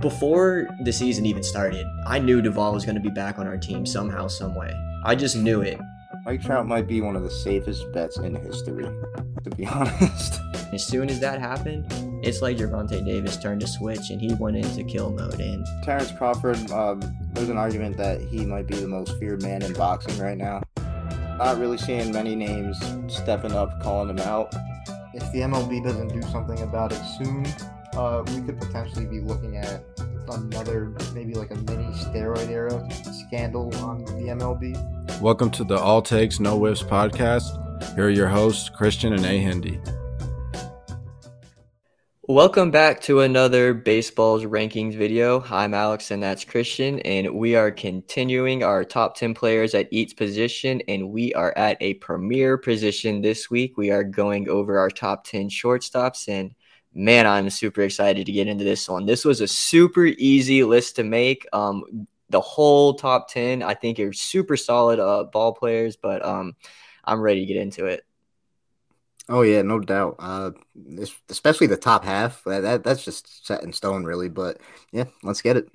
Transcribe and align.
before 0.00 0.68
the 0.82 0.92
season 0.92 1.26
even 1.26 1.42
started, 1.42 1.86
I 2.06 2.18
knew 2.18 2.42
Duvall 2.42 2.72
was 2.72 2.84
going 2.84 2.96
to 2.96 3.00
be 3.00 3.10
back 3.10 3.38
on 3.38 3.46
our 3.46 3.56
team 3.56 3.86
somehow, 3.86 4.26
some 4.26 4.54
way. 4.54 4.74
I 5.04 5.14
just 5.14 5.36
knew 5.36 5.60
it. 5.60 5.78
Mike 6.24 6.42
Trout 6.42 6.66
might 6.66 6.86
be 6.86 7.00
one 7.00 7.16
of 7.16 7.22
the 7.22 7.30
safest 7.30 7.92
bets 7.92 8.18
in 8.18 8.34
history, 8.34 8.84
to 9.42 9.50
be 9.50 9.66
honest. 9.66 10.40
As 10.72 10.86
soon 10.86 11.10
as 11.10 11.20
that 11.20 11.38
happened, 11.38 11.86
it's 12.24 12.42
like 12.42 12.56
Gervonta 12.56 13.04
Davis 13.04 13.36
turned 13.36 13.62
a 13.62 13.66
switch 13.66 14.10
and 14.10 14.20
he 14.20 14.34
went 14.34 14.56
into 14.56 14.82
kill 14.84 15.10
mode. 15.10 15.40
And 15.40 15.66
Terrence 15.84 16.10
Crawford, 16.10 16.70
um, 16.70 17.00
there's 17.32 17.50
an 17.50 17.58
argument 17.58 17.96
that 17.98 18.20
he 18.20 18.44
might 18.44 18.66
be 18.66 18.76
the 18.76 18.88
most 18.88 19.18
feared 19.18 19.42
man 19.42 19.62
in 19.62 19.74
boxing 19.74 20.18
right 20.18 20.38
now. 20.38 20.62
Not 21.36 21.58
really 21.58 21.78
seeing 21.78 22.10
many 22.12 22.34
names 22.34 22.78
stepping 23.06 23.52
up, 23.52 23.82
calling 23.82 24.08
him 24.08 24.20
out. 24.20 24.54
If 25.12 25.30
the 25.32 25.40
MLB 25.40 25.84
doesn't 25.84 26.08
do 26.08 26.22
something 26.22 26.60
about 26.60 26.92
it 26.92 27.02
soon, 27.18 27.44
uh, 27.96 28.24
we 28.34 28.40
could 28.42 28.58
potentially 28.58 29.06
be 29.06 29.20
looking 29.20 29.56
at 29.56 29.84
another, 30.28 30.92
maybe 31.14 31.34
like 31.34 31.52
a 31.52 31.54
mini 31.54 31.84
steroid 31.94 32.48
era 32.48 32.88
scandal 33.28 33.74
on 33.76 34.04
the 34.04 34.32
MLB. 34.32 35.20
Welcome 35.20 35.50
to 35.52 35.64
the 35.64 35.78
All 35.78 36.02
Takes 36.02 36.40
No 36.40 36.58
Whiffs 36.58 36.82
podcast. 36.82 37.60
Here 37.94 38.06
are 38.06 38.10
your 38.10 38.26
hosts, 38.26 38.68
Christian 38.68 39.12
and 39.12 39.24
A. 39.24 39.38
Hindi. 39.38 39.80
Welcome 42.26 42.70
back 42.70 43.00
to 43.02 43.20
another 43.20 43.74
Baseball's 43.74 44.44
Rankings 44.44 44.96
video. 44.96 45.44
I'm 45.50 45.74
Alex 45.74 46.10
and 46.10 46.22
that's 46.22 46.44
Christian, 46.44 46.98
and 47.00 47.34
we 47.34 47.54
are 47.54 47.70
continuing 47.70 48.64
our 48.64 48.82
top 48.82 49.14
10 49.14 49.34
players 49.34 49.74
at 49.74 49.88
each 49.92 50.16
position, 50.16 50.82
and 50.88 51.10
we 51.10 51.32
are 51.34 51.56
at 51.56 51.76
a 51.80 51.94
premier 51.94 52.56
position 52.56 53.20
this 53.20 53.50
week. 53.50 53.76
We 53.76 53.90
are 53.90 54.02
going 54.02 54.48
over 54.48 54.78
our 54.78 54.90
top 54.90 55.24
10 55.26 55.48
shortstops, 55.48 56.26
and 56.26 56.54
man, 56.94 57.26
I'm 57.26 57.50
super 57.50 57.82
excited 57.82 58.26
to 58.26 58.32
get 58.32 58.46
into 58.46 58.64
this 58.64 58.88
one. 58.88 59.04
This 59.04 59.24
was 59.24 59.40
a 59.40 59.48
super 59.48 60.06
easy 60.06 60.62
list 60.64 60.96
to 60.96 61.04
make. 61.04 61.46
Um, 61.52 62.06
the 62.30 62.40
whole 62.40 62.94
top 62.94 63.28
10, 63.28 63.62
I 63.62 63.74
think, 63.74 63.98
are 63.98 64.12
super 64.12 64.56
solid 64.56 65.00
uh, 65.00 65.24
ball 65.24 65.52
players, 65.52 65.96
but 65.96 66.24
um, 66.24 66.56
I'm 67.04 67.20
ready 67.20 67.40
to 67.40 67.46
get 67.46 67.60
into 67.60 67.86
it. 67.86 68.04
Oh 69.28 69.42
yeah, 69.42 69.62
no 69.62 69.80
doubt. 69.80 70.16
Uh, 70.18 70.50
especially 71.28 71.66
the 71.66 71.76
top 71.76 72.04
half. 72.04 72.44
That, 72.44 72.60
that, 72.60 72.84
that's 72.84 73.04
just 73.04 73.46
set 73.46 73.62
in 73.62 73.72
stone, 73.72 74.04
really. 74.04 74.28
But 74.28 74.58
yeah, 74.92 75.04
let's 75.22 75.42
get 75.42 75.56
it. 75.56 75.68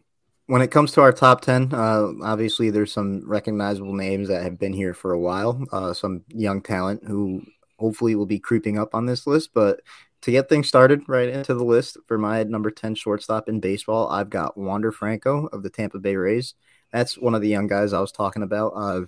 When 0.46 0.62
it 0.62 0.72
comes 0.72 0.92
to 0.94 1.02
our 1.02 1.12
top 1.12 1.42
ten, 1.42 1.74
uh, 1.74 2.10
obviously 2.24 2.70
there's 2.70 2.94
some 2.94 3.28
recognizable 3.28 3.94
names 3.94 4.28
that 4.30 4.44
have 4.44 4.60
been 4.60 4.74
here 4.74 4.94
for 4.94 5.14
a 5.14 5.20
while. 5.20 5.64
Uh, 5.72 5.94
some 5.94 6.24
young 6.28 6.62
talent 6.62 7.04
who 7.06 7.42
hopefully 7.80 8.16
will 8.16 8.26
be 8.26 8.40
creeping 8.40 8.78
up 8.78 8.94
on 8.94 9.06
this 9.06 9.26
list. 9.26 9.52
But 9.54 9.82
to 10.22 10.32
get 10.32 10.50
things 10.50 10.68
started 10.68 11.02
right 11.08 11.30
into 11.30 11.54
the 11.54 11.64
list 11.64 11.98
for 12.08 12.18
my 12.18 12.44
number 12.44 12.72
10 12.72 12.96
shortstop 12.96 13.48
in 13.48 13.60
baseball, 13.60 14.10
I've 14.10 14.30
got 14.30 14.58
Wander 14.58 14.92
Franco 14.92 15.48
of 15.48 15.64
the 15.64 15.70
Tampa 15.70 16.00
Bay 16.00 16.16
Rays. 16.16 16.56
That's 16.92 17.18
one 17.18 17.36
of 17.36 17.42
the 17.42 17.48
young 17.48 17.68
guys 17.68 17.94
I 17.94 18.02
was 18.02 18.12
talking 18.12 18.44
about. 18.44 18.70
Uh, 18.76 19.02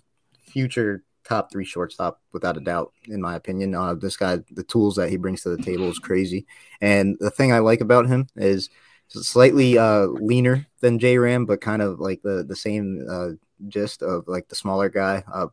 future 0.45 1.03
top 1.23 1.51
three 1.51 1.65
shortstop 1.65 2.21
without 2.31 2.57
a 2.57 2.61
doubt, 2.61 2.93
in 3.05 3.21
my 3.21 3.35
opinion. 3.35 3.75
Uh, 3.75 3.93
this 3.93 4.17
guy, 4.17 4.39
the 4.51 4.63
tools 4.63 4.95
that 4.95 5.09
he 5.09 5.17
brings 5.17 5.41
to 5.41 5.49
the 5.49 5.61
table 5.61 5.89
is 5.89 5.99
crazy. 5.99 6.45
And 6.79 7.17
the 7.19 7.31
thing 7.31 7.51
I 7.51 7.59
like 7.59 7.81
about 7.81 8.07
him 8.07 8.27
is 8.35 8.69
slightly 9.07 9.77
uh, 9.77 10.05
leaner 10.05 10.67
than 10.79 10.99
J 10.99 11.17
Ram, 11.17 11.45
but 11.45 11.61
kind 11.61 11.81
of 11.81 11.99
like 11.99 12.21
the 12.21 12.43
the 12.47 12.55
same 12.55 13.05
uh, 13.09 13.29
gist 13.67 14.01
of 14.01 14.27
like 14.27 14.47
the 14.47 14.55
smaller 14.55 14.89
guy 14.89 15.23
uh, 15.31 15.47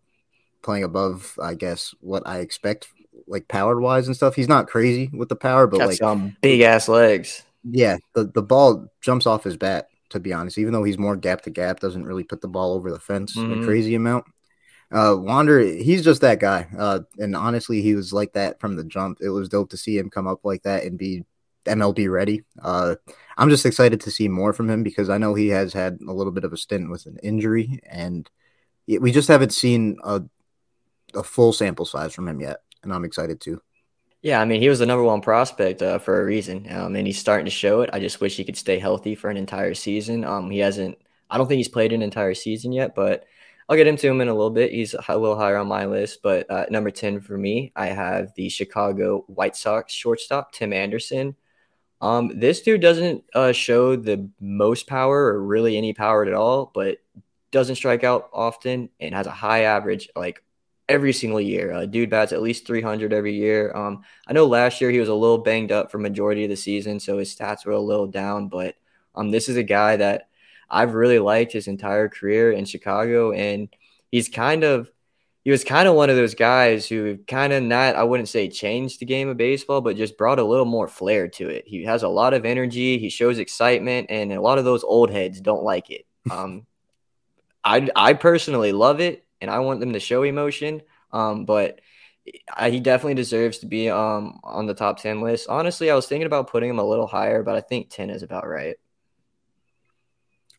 playing 0.63 0.85
above, 0.85 1.35
I 1.43 1.55
guess, 1.55 1.95
what 2.01 2.27
I 2.27 2.39
expect, 2.39 2.89
like 3.29 3.49
power 3.49 3.81
wise 3.81 4.07
and 4.07 4.17
stuff. 4.17 4.35
He's 4.35 4.49
not 4.49 4.67
crazy 4.69 5.11
with 5.13 5.29
the 5.29 5.37
power, 5.37 5.67
but 5.67 5.79
Got 5.79 5.89
like 5.89 5.99
some 5.99 6.37
big 6.41 6.61
ass 6.63 6.89
legs. 6.89 7.43
Yeah, 7.65 7.99
the 8.15 8.25
the 8.25 8.43
ball 8.43 8.89
jumps 9.01 9.27
off 9.27 9.45
his 9.45 9.57
bat. 9.57 9.89
To 10.11 10.21
be 10.21 10.33
honest, 10.33 10.57
even 10.57 10.73
though 10.73 10.85
he's 10.85 10.97
more 10.97 11.17
gap 11.17 11.43
to 11.43 11.51
gap, 11.51 11.81
doesn't 11.81 12.07
really 12.07 12.25
put 12.25 12.41
the 12.41 12.49
ball 12.49 12.73
over 12.73 12.91
the 12.91 12.99
fence 12.99 13.37
Mhm. 13.37 13.61
a 13.63 13.65
crazy 13.67 13.95
amount. 13.95 14.25
Uh, 14.91 15.15
Wander, 15.19 15.61
he's 15.61 16.03
just 16.03 16.23
that 16.23 16.41
guy. 16.41 16.67
Uh, 16.79 17.01
and 17.19 17.37
honestly, 17.37 17.83
he 17.83 17.95
was 17.95 18.11
like 18.11 18.33
that 18.33 18.59
from 18.59 18.77
the 18.77 18.85
jump. 18.85 19.19
It 19.21 19.29
was 19.29 19.51
dope 19.51 19.69
to 19.71 19.77
see 19.77 19.99
him 19.99 20.09
come 20.09 20.27
up 20.27 20.47
like 20.47 20.63
that 20.63 20.85
and 20.85 20.97
be 20.97 21.27
MLB 21.67 22.09
ready. 22.11 22.43
Uh, 22.63 22.95
I'm 23.37 23.51
just 23.51 23.67
excited 23.67 24.01
to 24.01 24.11
see 24.11 24.29
more 24.29 24.55
from 24.55 24.71
him 24.71 24.83
because 24.83 25.11
I 25.11 25.19
know 25.19 25.35
he 25.35 25.49
has 25.49 25.75
had 25.75 25.99
a 26.09 26.13
little 26.15 26.33
bit 26.33 26.45
of 26.45 26.55
a 26.55 26.57
stint 26.57 26.89
with 26.91 27.05
an 27.05 27.19
injury, 27.23 27.79
and 27.85 28.31
we 28.87 29.13
just 29.13 29.29
haven't 29.29 29.53
seen 29.53 29.99
a 30.05 30.23
a 31.15 31.23
full 31.23 31.53
sample 31.53 31.85
size 31.85 32.15
from 32.15 32.29
him 32.29 32.41
yet. 32.41 32.61
And 32.89 32.95
I'm 32.95 33.05
excited 33.05 33.39
too. 33.39 33.61
Yeah, 34.23 34.41
I 34.41 34.47
mean, 34.47 34.63
he 34.63 34.69
was 34.71 34.79
the 34.79 34.87
number 34.87 35.05
one 35.05 35.21
prospect 35.21 35.83
uh, 35.83 35.99
for 35.99 36.23
a 36.23 36.25
reason, 36.25 36.67
um, 36.73 36.97
and 36.97 37.07
he's 37.07 37.19
starting 37.19 37.45
to 37.45 37.51
show 37.51 37.83
it. 37.83 37.91
I 37.93 38.01
just 38.01 38.19
wish 38.19 38.35
he 38.35 38.45
could 38.45 38.57
stay 38.57 38.79
healthy 38.79 39.15
for 39.15 39.29
an 39.29 39.37
entire 39.37 39.75
season. 39.75 40.25
Um, 40.25 40.51
he 40.51 40.59
hasn't. 40.59 40.97
I 41.29 41.37
don't 41.37 41.47
think 41.47 41.59
he's 41.59 41.69
played 41.69 41.93
an 41.93 42.01
entire 42.01 42.33
season 42.33 42.73
yet, 42.73 42.95
but 42.95 43.27
I'll 43.69 43.77
get 43.77 43.87
into 43.87 44.09
him 44.09 44.23
in 44.23 44.29
a 44.29 44.35
little 44.35 44.51
bit. 44.51 44.73
He's 44.73 44.95
a 44.95 45.19
little 45.19 45.37
higher 45.37 45.59
on 45.59 45.69
my 45.69 45.85
list, 45.85 46.21
but 46.23 46.51
uh, 46.51 46.65
number 46.71 46.91
ten 46.91 47.21
for 47.21 47.37
me, 47.37 47.73
I 47.77 47.89
have 47.89 48.33
the 48.37 48.49
Chicago 48.49 49.25
White 49.27 49.55
Sox 49.55 49.93
shortstop 49.93 50.53
Tim 50.53 50.73
Anderson. 50.73 51.37
Um, 52.01 52.41
this 52.41 52.63
dude 52.63 52.81
doesn't 52.81 53.25
uh, 53.35 53.53
show 53.53 53.97
the 53.97 54.31
most 54.41 54.87
power 54.87 55.27
or 55.27 55.43
really 55.45 55.77
any 55.77 55.93
power 55.93 56.25
at 56.25 56.33
all, 56.33 56.71
but 56.73 56.99
doesn't 57.51 57.77
strike 57.77 58.03
out 58.03 58.31
often 58.33 58.89
and 58.99 59.15
has 59.15 59.27
a 59.27 59.31
high 59.31 59.65
average 59.65 60.09
like 60.17 60.43
every 60.89 61.13
single 61.13 61.41
year. 61.41 61.73
Uh, 61.73 61.87
dude 61.87 62.11
bats 62.11 62.33
at 62.33 62.43
least 62.43 62.67
300 62.67 63.13
every 63.13 63.35
year. 63.35 63.73
Um, 63.75 64.03
I 64.27 64.33
know 64.33 64.47
last 64.47 64.81
year 64.81 64.91
he 64.91 65.01
was 65.01 65.09
a 65.09 65.15
little 65.15 65.39
banged 65.39 65.73
up 65.73 65.91
for 65.91 65.99
majority 65.99 66.45
of 66.45 66.51
the 66.51 66.57
season, 66.57 66.99
so 66.99 67.19
his 67.19 67.35
stats 67.35 67.67
were 67.67 67.73
a 67.73 67.81
little 67.81 68.07
down. 68.07 68.49
But 68.49 68.75
um, 69.15 69.31
this 69.31 69.49
is 69.49 69.57
a 69.57 69.63
guy 69.63 69.97
that 69.97 70.29
I've 70.71 70.95
really 70.95 71.19
liked 71.19 71.53
his 71.53 71.69
entire 71.69 72.09
career 72.09 72.53
in 72.53 72.65
Chicago, 72.65 73.33
and 73.33 73.69
he's 74.11 74.29
kind 74.29 74.65
of 74.65 74.91
he 75.45 75.51
was 75.51 75.65
kind 75.65 75.89
of 75.89 75.95
one 75.95 76.11
of 76.11 76.17
those 76.17 76.35
guys 76.35 76.87
who 76.87 77.19
kind 77.27 77.53
of 77.53 77.63
not 77.63 77.97
I 77.97 78.03
wouldn't 78.03 78.29
say 78.29 78.49
changed 78.49 79.01
the 79.01 79.07
game 79.07 79.29
of 79.29 79.37
baseball, 79.37 79.81
but 79.81 79.97
just 79.97 80.19
brought 80.19 80.39
a 80.39 80.45
little 80.45 80.67
more 80.67 80.89
flair 80.89 81.29
to 81.29 81.49
it. 81.49 81.65
He 81.67 81.85
has 81.85 82.03
a 82.03 82.09
lot 82.09 82.35
of 82.35 82.45
energy, 82.45 82.99
he 82.99 83.09
shows 83.09 83.39
excitement, 83.39 84.09
and 84.11 84.33
a 84.33 84.41
lot 84.41 84.59
of 84.59 84.65
those 84.65 84.85
old 84.85 85.11
heads 85.11 85.41
don't 85.41 85.65
like 85.65 85.91
it. 85.91 86.07
Um, 86.31 86.67
I 87.65 87.89
I 87.97 88.13
personally 88.13 88.73
love 88.73 89.01
it, 89.01 89.25
and 89.41 89.51
I 89.51 89.61
want 89.61 89.81
them 89.81 89.93
to 89.95 90.01
show 90.01 90.23
emotion. 90.23 90.83
Um, 91.13 91.45
but 91.45 91.81
I, 92.55 92.71
he 92.71 92.81
definitely 92.81 93.15
deserves 93.15 93.59
to 93.59 93.67
be 93.67 93.91
um 93.91 94.41
on 94.45 94.67
the 94.67 94.75
top 94.75 94.99
ten 95.01 95.21
list. 95.21 95.49
Honestly, 95.49 95.91
I 95.91 95.95
was 95.95 96.07
thinking 96.07 96.27
about 96.27 96.51
putting 96.51 96.71
him 96.71 96.79
a 96.79 96.85
little 96.89 97.07
higher, 97.07 97.43
but 97.43 97.57
I 97.57 97.61
think 97.61 97.91
ten 97.91 98.11
is 98.11 98.23
about 98.23 98.47
right. 98.49 98.77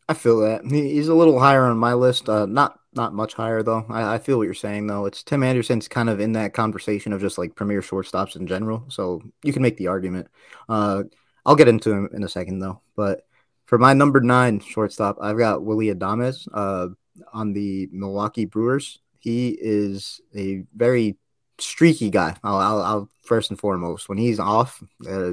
I 0.08 0.14
feel 0.14 0.40
that 0.40 0.64
He- 0.64 0.92
he's 0.94 1.08
a 1.08 1.14
little 1.14 1.38
higher 1.38 1.64
on 1.64 1.78
my 1.78 1.94
list. 1.94 2.28
Uh, 2.28 2.46
not 2.46 2.78
not 2.92 3.14
much 3.14 3.34
higher 3.34 3.62
though. 3.62 3.86
I, 3.88 4.14
I 4.14 4.18
feel 4.18 4.36
what 4.36 4.44
you're 4.44 4.54
saying 4.54 4.88
though. 4.88 5.06
It's 5.06 5.22
Tim 5.22 5.44
Anderson's 5.44 5.86
kind 5.86 6.10
of 6.10 6.18
in 6.18 6.32
that 6.32 6.54
conversation 6.54 7.12
of 7.12 7.20
just 7.20 7.38
like 7.38 7.54
premier 7.54 7.80
shortstops 7.82 8.34
in 8.34 8.48
general. 8.48 8.84
So 8.88 9.22
you 9.44 9.52
can 9.52 9.62
make 9.62 9.76
the 9.76 9.86
argument. 9.86 10.26
Uh, 10.68 11.04
I'll 11.46 11.54
get 11.56 11.68
into 11.68 11.92
him 11.92 12.08
in 12.12 12.24
a 12.24 12.28
second 12.28 12.58
though. 12.58 12.80
But 12.96 13.24
for 13.66 13.78
my 13.78 13.94
number 13.94 14.20
nine 14.20 14.58
shortstop, 14.58 15.18
I've 15.20 15.38
got 15.38 15.64
Willy 15.64 15.94
Adames 15.94 16.48
uh, 16.52 16.88
on 17.32 17.52
the 17.52 17.88
Milwaukee 17.92 18.44
Brewers. 18.44 18.98
He 19.18 19.50
is 19.60 20.20
a 20.34 20.64
very 20.74 21.16
streaky 21.58 22.10
guy. 22.10 22.36
I'll, 22.42 22.56
I'll, 22.56 22.82
I'll 22.82 23.08
first 23.22 23.50
and 23.50 23.58
foremost 23.58 24.08
when 24.08 24.18
he's 24.18 24.40
off, 24.40 24.82
uh, 25.08 25.32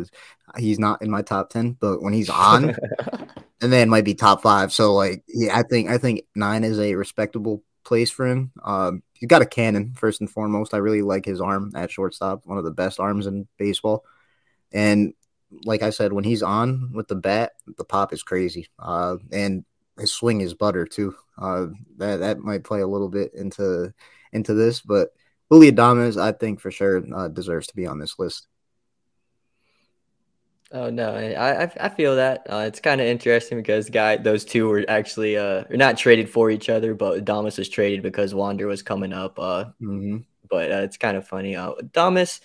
he's 0.58 0.80
not 0.80 1.02
in 1.02 1.10
my 1.10 1.22
top 1.22 1.50
ten. 1.50 1.78
But 1.80 2.02
when 2.02 2.14
he's 2.14 2.30
on, 2.30 2.76
and 3.62 3.74
then 3.74 3.90
might 3.90 4.06
be 4.06 4.14
top 4.14 4.42
five. 4.42 4.72
So 4.74 4.94
like, 4.94 5.24
yeah, 5.28 5.58
I 5.58 5.64
think 5.64 5.90
I 5.90 5.98
think 5.98 6.22
nine 6.36 6.64
is 6.64 6.80
a 6.80 6.96
respectable 6.96 7.64
place 7.84 8.12
for 8.12 8.28
him. 8.28 8.52
Um, 8.64 9.02
he's 9.14 9.28
got 9.28 9.42
a 9.42 9.46
cannon 9.46 9.94
first 9.96 10.20
and 10.20 10.30
foremost. 10.30 10.74
I 10.74 10.78
really 10.78 11.02
like 11.02 11.26
his 11.26 11.42
arm 11.42 11.72
at 11.76 11.92
shortstop, 11.92 12.46
one 12.46 12.58
of 12.58 12.66
the 12.66 12.72
best 12.72 13.00
arms 13.00 13.28
in 13.28 13.48
baseball. 13.58 14.04
And 14.72 15.14
like 15.64 15.82
I 15.82 15.92
said, 15.92 16.12
when 16.12 16.26
he's 16.26 16.44
on 16.44 16.92
with 16.94 17.08
the 17.08 17.16
bat, 17.16 17.54
the 17.78 17.86
pop 17.86 18.12
is 18.12 18.24
crazy. 18.24 18.68
Uh, 18.78 19.18
and 19.32 19.64
his 20.00 20.14
swing 20.14 20.42
is 20.42 20.54
butter 20.54 20.86
too. 20.86 21.16
Uh, 21.38 21.68
that 21.98 22.18
that 22.18 22.40
might 22.40 22.64
play 22.64 22.82
a 22.82 22.88
little 22.88 23.10
bit 23.10 23.34
into 23.34 23.94
into 24.34 24.54
this, 24.54 24.82
but 24.82 25.10
Willy 25.50 25.72
Adames, 25.72 26.20
I 26.22 26.32
think 26.34 26.60
for 26.60 26.72
sure 26.72 27.04
uh, 27.16 27.28
deserves 27.30 27.68
to 27.68 27.76
be 27.76 27.88
on 27.88 28.00
this 28.00 28.20
list. 28.20 28.48
Oh 30.72 30.90
no, 30.90 31.14
I 31.16 31.64
I, 31.64 31.72
I 31.80 31.90
feel 31.90 32.18
that 32.18 32.46
uh, 32.50 32.66
it's 32.68 32.82
kind 32.82 33.00
of 33.00 33.08
interesting 33.08 33.58
because 33.58 33.90
guy 33.90 34.18
those 34.18 34.44
two 34.44 34.68
were 34.68 34.84
actually 34.90 35.38
uh 35.38 35.64
not 35.72 35.98
traded 35.98 36.30
for 36.30 36.52
each 36.52 36.70
other, 36.70 36.94
but 36.94 37.24
Adames 37.24 37.58
was 37.58 37.70
traded 37.70 38.04
because 38.04 38.36
Wander 38.36 38.68
was 38.68 38.82
coming 38.82 39.14
up. 39.14 39.40
Uh, 39.40 39.66
Mm-hmm. 39.82 40.18
but 40.50 40.72
uh, 40.72 40.78
it's 40.84 40.98
kind 40.98 41.18
of 41.18 41.28
funny. 41.28 41.56
Uh, 41.56 41.74
Adames, 41.76 42.42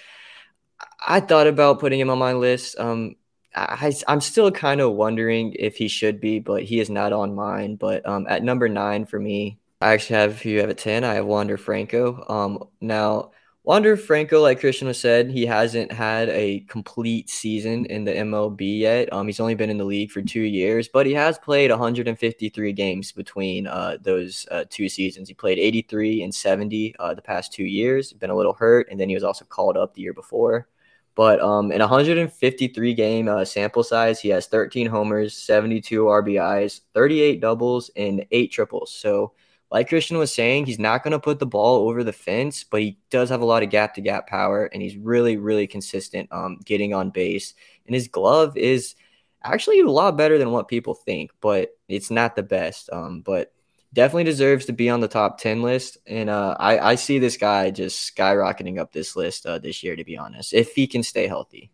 I 1.06 1.20
thought 1.20 1.46
about 1.46 1.80
putting 1.80 2.00
him 2.00 2.10
on 2.10 2.18
my 2.18 2.32
list. 2.32 2.78
Um, 2.78 3.16
I, 3.54 3.92
I'm 4.08 4.20
still 4.20 4.50
kind 4.50 4.80
of 4.80 4.92
wondering 4.92 5.54
if 5.58 5.76
he 5.76 5.88
should 5.88 6.20
be, 6.20 6.38
but 6.38 6.62
he 6.62 6.80
is 6.80 6.90
not 6.90 7.12
on 7.12 7.34
mine. 7.34 7.76
But 7.76 8.06
um, 8.06 8.26
at 8.28 8.42
number 8.42 8.68
nine 8.68 9.06
for 9.06 9.18
me, 9.18 9.58
I 9.80 9.92
actually 9.92 10.16
have 10.16 10.44
you 10.44 10.60
have 10.60 10.70
at 10.70 10.78
ten. 10.78 11.04
I 11.04 11.14
have 11.14 11.26
Wander 11.26 11.56
Franco. 11.56 12.24
Um, 12.28 12.64
now 12.80 13.32
Wander 13.64 13.96
Franco, 13.96 14.42
like 14.42 14.58
Christian 14.58 14.88
was 14.88 14.98
said, 14.98 15.30
he 15.30 15.46
hasn't 15.46 15.92
had 15.92 16.28
a 16.30 16.60
complete 16.68 17.30
season 17.30 17.86
in 17.86 18.02
the 18.02 18.10
MLB 18.10 18.80
yet. 18.80 19.12
Um, 19.12 19.28
he's 19.28 19.38
only 19.38 19.54
been 19.54 19.70
in 19.70 19.78
the 19.78 19.84
league 19.84 20.10
for 20.10 20.20
two 20.20 20.40
years, 20.40 20.88
but 20.88 21.06
he 21.06 21.12
has 21.14 21.38
played 21.38 21.70
153 21.70 22.72
games 22.72 23.12
between 23.12 23.68
uh, 23.68 23.98
those 24.00 24.48
uh, 24.50 24.64
two 24.68 24.88
seasons. 24.88 25.28
He 25.28 25.34
played 25.34 25.60
83 25.60 26.22
and 26.24 26.34
70 26.34 26.96
uh, 26.98 27.14
the 27.14 27.22
past 27.22 27.52
two 27.52 27.64
years. 27.64 28.12
Been 28.12 28.30
a 28.30 28.36
little 28.36 28.54
hurt, 28.54 28.88
and 28.90 28.98
then 28.98 29.08
he 29.08 29.14
was 29.14 29.22
also 29.22 29.44
called 29.44 29.76
up 29.76 29.94
the 29.94 30.02
year 30.02 30.12
before. 30.12 30.66
But 31.14 31.40
um, 31.40 31.70
in 31.72 31.80
153 31.80 32.94
game 32.94 33.28
uh, 33.28 33.44
sample 33.44 33.82
size, 33.82 34.20
he 34.20 34.30
has 34.30 34.46
13 34.46 34.86
homers, 34.86 35.36
72 35.36 36.04
RBIs, 36.04 36.80
38 36.94 37.40
doubles, 37.40 37.90
and 37.96 38.24
eight 38.30 38.50
triples. 38.50 38.94
So 38.94 39.32
like 39.72 39.88
Christian 39.88 40.18
was 40.18 40.32
saying, 40.32 40.66
he's 40.66 40.78
not 40.78 41.02
going 41.02 41.12
to 41.12 41.18
put 41.18 41.38
the 41.38 41.46
ball 41.46 41.88
over 41.88 42.04
the 42.04 42.12
fence, 42.12 42.62
but 42.62 42.82
he 42.82 42.98
does 43.10 43.30
have 43.30 43.40
a 43.40 43.46
lot 43.46 43.62
of 43.62 43.70
gap 43.70 43.94
to 43.94 44.00
gap 44.02 44.26
power, 44.26 44.66
and 44.66 44.82
he's 44.82 44.96
really, 44.96 45.38
really 45.38 45.66
consistent 45.66 46.28
um, 46.30 46.60
getting 46.64 46.92
on 46.92 47.10
base. 47.10 47.54
And 47.86 47.94
his 47.94 48.06
glove 48.06 48.56
is 48.56 48.94
actually 49.42 49.80
a 49.80 49.86
lot 49.86 50.16
better 50.16 50.36
than 50.36 50.52
what 50.52 50.68
people 50.68 50.94
think, 50.94 51.30
but 51.40 51.70
it's 51.88 52.10
not 52.10 52.36
the 52.36 52.42
best. 52.42 52.90
Um, 52.92 53.22
but 53.22 53.52
definitely 53.92 54.24
deserves 54.24 54.66
to 54.66 54.72
be 54.72 54.88
on 54.88 55.00
the 55.00 55.08
top 55.08 55.38
10 55.38 55.62
list. 55.62 55.98
And 56.06 56.30
uh, 56.30 56.56
I, 56.58 56.78
I 56.78 56.94
see 56.94 57.18
this 57.18 57.36
guy 57.36 57.70
just 57.70 58.14
skyrocketing 58.14 58.78
up 58.78 58.92
this 58.92 59.16
list 59.16 59.46
uh, 59.46 59.58
this 59.58 59.82
year, 59.82 59.96
to 59.96 60.04
be 60.04 60.16
honest, 60.16 60.54
if 60.54 60.74
he 60.74 60.86
can 60.86 61.02
stay 61.02 61.26
healthy. 61.26 61.70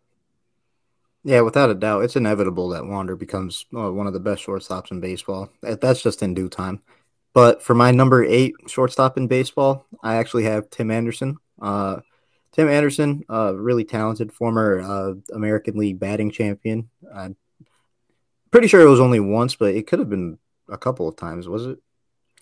Yeah, 1.25 1.41
without 1.43 1.71
a 1.71 1.75
doubt, 1.75 2.05
it's 2.05 2.17
inevitable 2.17 2.71
that 2.71 2.87
Wander 2.87 3.17
becomes 3.17 3.67
uh, 3.77 3.93
one 3.93 4.07
of 4.07 4.13
the 4.13 4.21
best 4.21 4.45
shortstops 4.47 4.91
in 4.91 5.01
baseball. 5.01 5.51
That's 5.63 6.03
just 6.03 6.23
in 6.23 6.35
due 6.35 6.49
time. 6.49 6.81
But 7.35 7.63
for 7.63 7.75
my 7.75 7.91
number 7.91 8.25
eight 8.25 8.55
shortstop 8.67 9.17
in 9.17 9.29
baseball, 9.29 9.87
I 10.03 10.17
actually 10.17 10.45
have 10.45 10.71
Tim 10.71 10.91
Anderson. 10.91 11.37
Uh, 11.61 12.01
Tim 12.53 12.69
Anderson, 12.69 13.25
uh, 13.29 13.55
really 13.55 13.85
talented 13.85 14.33
former 14.33 14.81
uh, 14.81 15.15
American 15.35 15.77
League 15.77 16.01
batting 16.01 16.31
champion. 16.31 16.89
I'm 17.15 17.37
pretty 18.51 18.69
sure 18.69 18.81
it 18.81 18.89
was 18.89 19.01
only 19.01 19.21
once, 19.21 19.55
but 19.55 19.75
it 19.75 19.87
could 19.87 19.99
have 19.99 20.09
been 20.09 20.39
a 20.69 20.79
couple 20.79 21.09
of 21.09 21.17
times. 21.17 21.49
Was 21.49 21.67
it? 21.67 21.79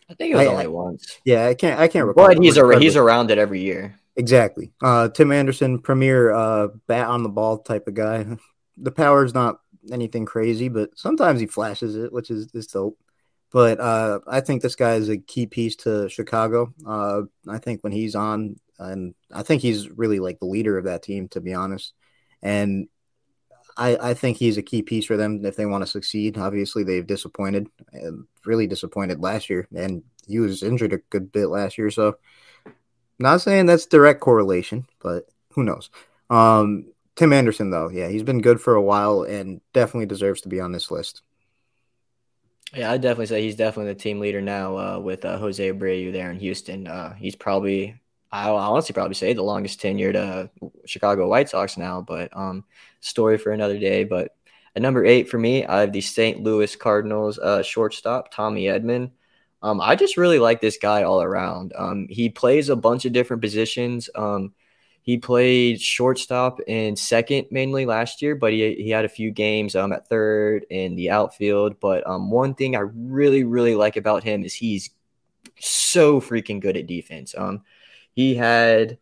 I 0.08 0.14
think 0.14 0.32
it 0.32 0.36
was 0.36 0.46
I, 0.46 0.50
only 0.50 0.66
once. 0.68 1.18
Yeah, 1.24 1.46
I 1.46 1.54
can't. 1.54 1.80
I 1.80 1.88
can't 1.88 2.06
recall. 2.06 2.28
But 2.28 2.38
he's 2.38 2.56
a, 2.56 2.78
he's 2.78 2.96
around 2.96 3.30
it 3.30 3.38
every 3.38 3.60
year. 3.60 3.98
Exactly. 4.16 4.72
Uh, 4.82 5.08
Tim 5.08 5.30
Anderson, 5.30 5.78
premier 5.78 6.32
uh, 6.32 6.68
bat 6.86 7.06
on 7.06 7.22
the 7.22 7.28
ball 7.28 7.58
type 7.58 7.86
of 7.86 7.94
guy. 7.94 8.26
The 8.78 8.92
power 8.92 9.24
is 9.24 9.32
not 9.32 9.60
anything 9.90 10.26
crazy, 10.26 10.68
but 10.68 10.90
sometimes 10.98 11.40
he 11.40 11.46
flashes 11.46 11.96
it, 11.96 12.12
which 12.12 12.30
is, 12.30 12.50
is 12.52 12.66
dope. 12.66 12.98
But 13.50 13.80
uh, 13.80 14.20
I 14.26 14.40
think 14.40 14.60
this 14.60 14.76
guy 14.76 14.96
is 14.96 15.08
a 15.08 15.16
key 15.16 15.46
piece 15.46 15.76
to 15.76 16.10
Chicago. 16.10 16.74
Uh, 16.86 17.22
I 17.48 17.56
think 17.56 17.82
when 17.82 17.92
he's 17.92 18.14
on, 18.14 18.56
and 18.78 19.14
I 19.32 19.42
think 19.44 19.62
he's 19.62 19.88
really 19.88 20.18
like 20.18 20.40
the 20.40 20.44
leader 20.44 20.76
of 20.76 20.84
that 20.84 21.02
team, 21.02 21.28
to 21.28 21.40
be 21.40 21.54
honest. 21.54 21.94
And 22.42 22.88
I, 23.76 23.96
I 24.10 24.14
think 24.14 24.36
he's 24.36 24.58
a 24.58 24.62
key 24.62 24.82
piece 24.82 25.06
for 25.06 25.16
them 25.16 25.44
if 25.44 25.56
they 25.56 25.64
want 25.64 25.82
to 25.82 25.90
succeed. 25.90 26.36
Obviously, 26.36 26.82
they've 26.82 27.06
disappointed, 27.06 27.68
really 28.46 28.66
disappointed 28.66 29.20
last 29.20 29.50
year, 29.50 29.68
and 29.74 30.02
he 30.26 30.38
was 30.38 30.62
injured 30.62 30.92
a 30.92 30.98
good 31.10 31.32
bit 31.32 31.48
last 31.48 31.78
year. 31.78 31.90
So, 31.90 32.16
not 33.18 33.40
saying 33.40 33.66
that's 33.66 33.86
direct 33.86 34.20
correlation, 34.20 34.86
but 35.00 35.28
who 35.52 35.64
knows? 35.64 35.90
Um, 36.30 36.86
Tim 37.16 37.32
Anderson, 37.32 37.70
though, 37.70 37.88
yeah, 37.88 38.08
he's 38.08 38.22
been 38.22 38.42
good 38.42 38.60
for 38.60 38.74
a 38.74 38.82
while 38.82 39.22
and 39.22 39.60
definitely 39.72 40.06
deserves 40.06 40.42
to 40.42 40.48
be 40.48 40.60
on 40.60 40.72
this 40.72 40.90
list. 40.90 41.22
Yeah, 42.74 42.90
I 42.90 42.98
definitely 42.98 43.26
say 43.26 43.42
he's 43.42 43.56
definitely 43.56 43.94
the 43.94 43.98
team 43.98 44.20
leader 44.20 44.42
now 44.42 44.76
uh, 44.76 44.98
with 44.98 45.24
uh, 45.24 45.38
Jose 45.38 45.72
Abreu 45.72 46.12
there 46.12 46.30
in 46.30 46.38
Houston. 46.38 46.86
Uh, 46.86 47.14
he's 47.14 47.36
probably, 47.36 47.98
I 48.30 48.50
honestly 48.50 48.92
probably 48.92 49.14
say 49.14 49.32
the 49.32 49.42
longest 49.42 49.80
tenured 49.80 50.16
uh, 50.16 50.48
Chicago 50.84 51.28
White 51.28 51.48
Sox 51.48 51.78
now, 51.78 52.02
but 52.02 52.36
um, 52.36 52.64
story 53.00 53.38
for 53.38 53.52
another 53.52 53.78
day. 53.78 54.04
But 54.04 54.34
at 54.76 54.82
number 54.82 55.06
eight 55.06 55.30
for 55.30 55.38
me, 55.38 55.64
I 55.64 55.80
have 55.80 55.92
the 55.92 56.02
St. 56.02 56.42
Louis 56.42 56.76
Cardinals 56.76 57.38
uh, 57.38 57.62
shortstop, 57.62 58.30
Tommy 58.30 58.64
Edman. 58.64 59.10
Um, 59.62 59.80
I 59.80 59.96
just 59.96 60.18
really 60.18 60.38
like 60.38 60.60
this 60.60 60.76
guy 60.76 61.02
all 61.02 61.22
around. 61.22 61.72
Um, 61.74 62.06
he 62.10 62.28
plays 62.28 62.68
a 62.68 62.76
bunch 62.76 63.06
of 63.06 63.14
different 63.14 63.40
positions. 63.40 64.10
Um, 64.14 64.52
he 65.00 65.16
played 65.16 65.80
shortstop 65.80 66.58
and 66.68 66.98
second 66.98 67.46
mainly 67.50 67.86
last 67.86 68.20
year, 68.20 68.36
but 68.36 68.52
he, 68.52 68.74
he 68.74 68.90
had 68.90 69.06
a 69.06 69.08
few 69.08 69.30
games 69.30 69.74
um, 69.74 69.94
at 69.94 70.08
third 70.08 70.66
in 70.68 70.94
the 70.94 71.08
outfield. 71.08 71.80
But 71.80 72.06
um, 72.06 72.30
one 72.30 72.54
thing 72.54 72.76
I 72.76 72.80
really, 72.80 73.44
really 73.44 73.76
like 73.76 73.96
about 73.96 74.24
him 74.24 74.44
is 74.44 74.52
he's 74.52 74.90
so 75.58 76.20
freaking 76.20 76.60
good 76.60 76.76
at 76.76 76.86
defense. 76.86 77.34
Um, 77.38 77.62
he 78.12 78.34
had 78.34 78.98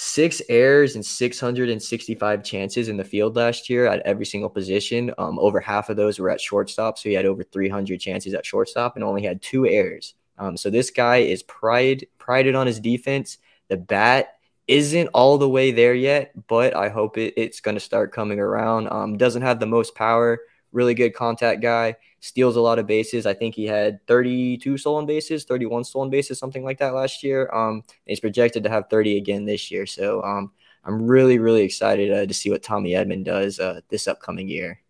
six 0.00 0.40
errors 0.48 0.94
and 0.94 1.04
665 1.04 2.44
chances 2.44 2.88
in 2.88 2.96
the 2.96 3.02
field 3.02 3.34
last 3.34 3.68
year 3.68 3.88
at 3.88 3.98
every 4.06 4.24
single 4.24 4.48
position. 4.48 5.12
Um, 5.18 5.40
over 5.40 5.58
half 5.58 5.90
of 5.90 5.96
those 5.96 6.20
were 6.20 6.30
at 6.30 6.40
shortstop. 6.40 6.96
So 6.96 7.08
he 7.08 7.16
had 7.16 7.26
over 7.26 7.42
300 7.42 7.98
chances 7.98 8.32
at 8.32 8.46
shortstop 8.46 8.94
and 8.94 9.02
only 9.02 9.24
had 9.24 9.42
two 9.42 9.66
errors. 9.66 10.14
Um, 10.38 10.56
so 10.56 10.70
this 10.70 10.90
guy 10.90 11.16
is 11.16 11.42
pride 11.42 12.06
prided 12.16 12.54
on 12.54 12.68
his 12.68 12.78
defense. 12.78 13.38
The 13.66 13.76
bat 13.76 14.34
isn't 14.68 15.08
all 15.08 15.36
the 15.36 15.48
way 15.48 15.72
there 15.72 15.94
yet, 15.94 16.30
but 16.46 16.76
I 16.76 16.90
hope 16.90 17.18
it, 17.18 17.34
it's 17.36 17.58
going 17.58 17.74
to 17.74 17.80
start 17.80 18.12
coming 18.12 18.38
around. 18.38 18.86
Um, 18.92 19.16
doesn't 19.16 19.42
have 19.42 19.58
the 19.58 19.66
most 19.66 19.96
power, 19.96 20.38
really 20.78 20.94
good 20.94 21.12
contact 21.12 21.60
guy, 21.60 21.96
steals 22.20 22.54
a 22.54 22.60
lot 22.60 22.78
of 22.78 22.86
bases. 22.86 23.26
I 23.26 23.34
think 23.34 23.56
he 23.56 23.66
had 23.66 24.06
32 24.06 24.78
stolen 24.78 25.06
bases, 25.06 25.44
31 25.44 25.84
stolen 25.84 26.08
bases, 26.08 26.38
something 26.38 26.64
like 26.64 26.78
that 26.78 26.94
last 26.94 27.24
year. 27.24 27.50
Um, 27.52 27.82
he's 28.06 28.20
projected 28.20 28.62
to 28.62 28.70
have 28.70 28.88
30 28.88 29.18
again 29.18 29.44
this 29.44 29.72
year. 29.72 29.86
So 29.86 30.22
um, 30.22 30.52
I'm 30.84 31.02
really, 31.02 31.40
really 31.40 31.62
excited 31.62 32.12
uh, 32.12 32.26
to 32.26 32.32
see 32.32 32.48
what 32.48 32.62
Tommy 32.62 32.92
Edman 32.92 33.24
does 33.24 33.58
uh, 33.58 33.80
this 33.88 34.06
upcoming 34.06 34.48
year. 34.48 34.80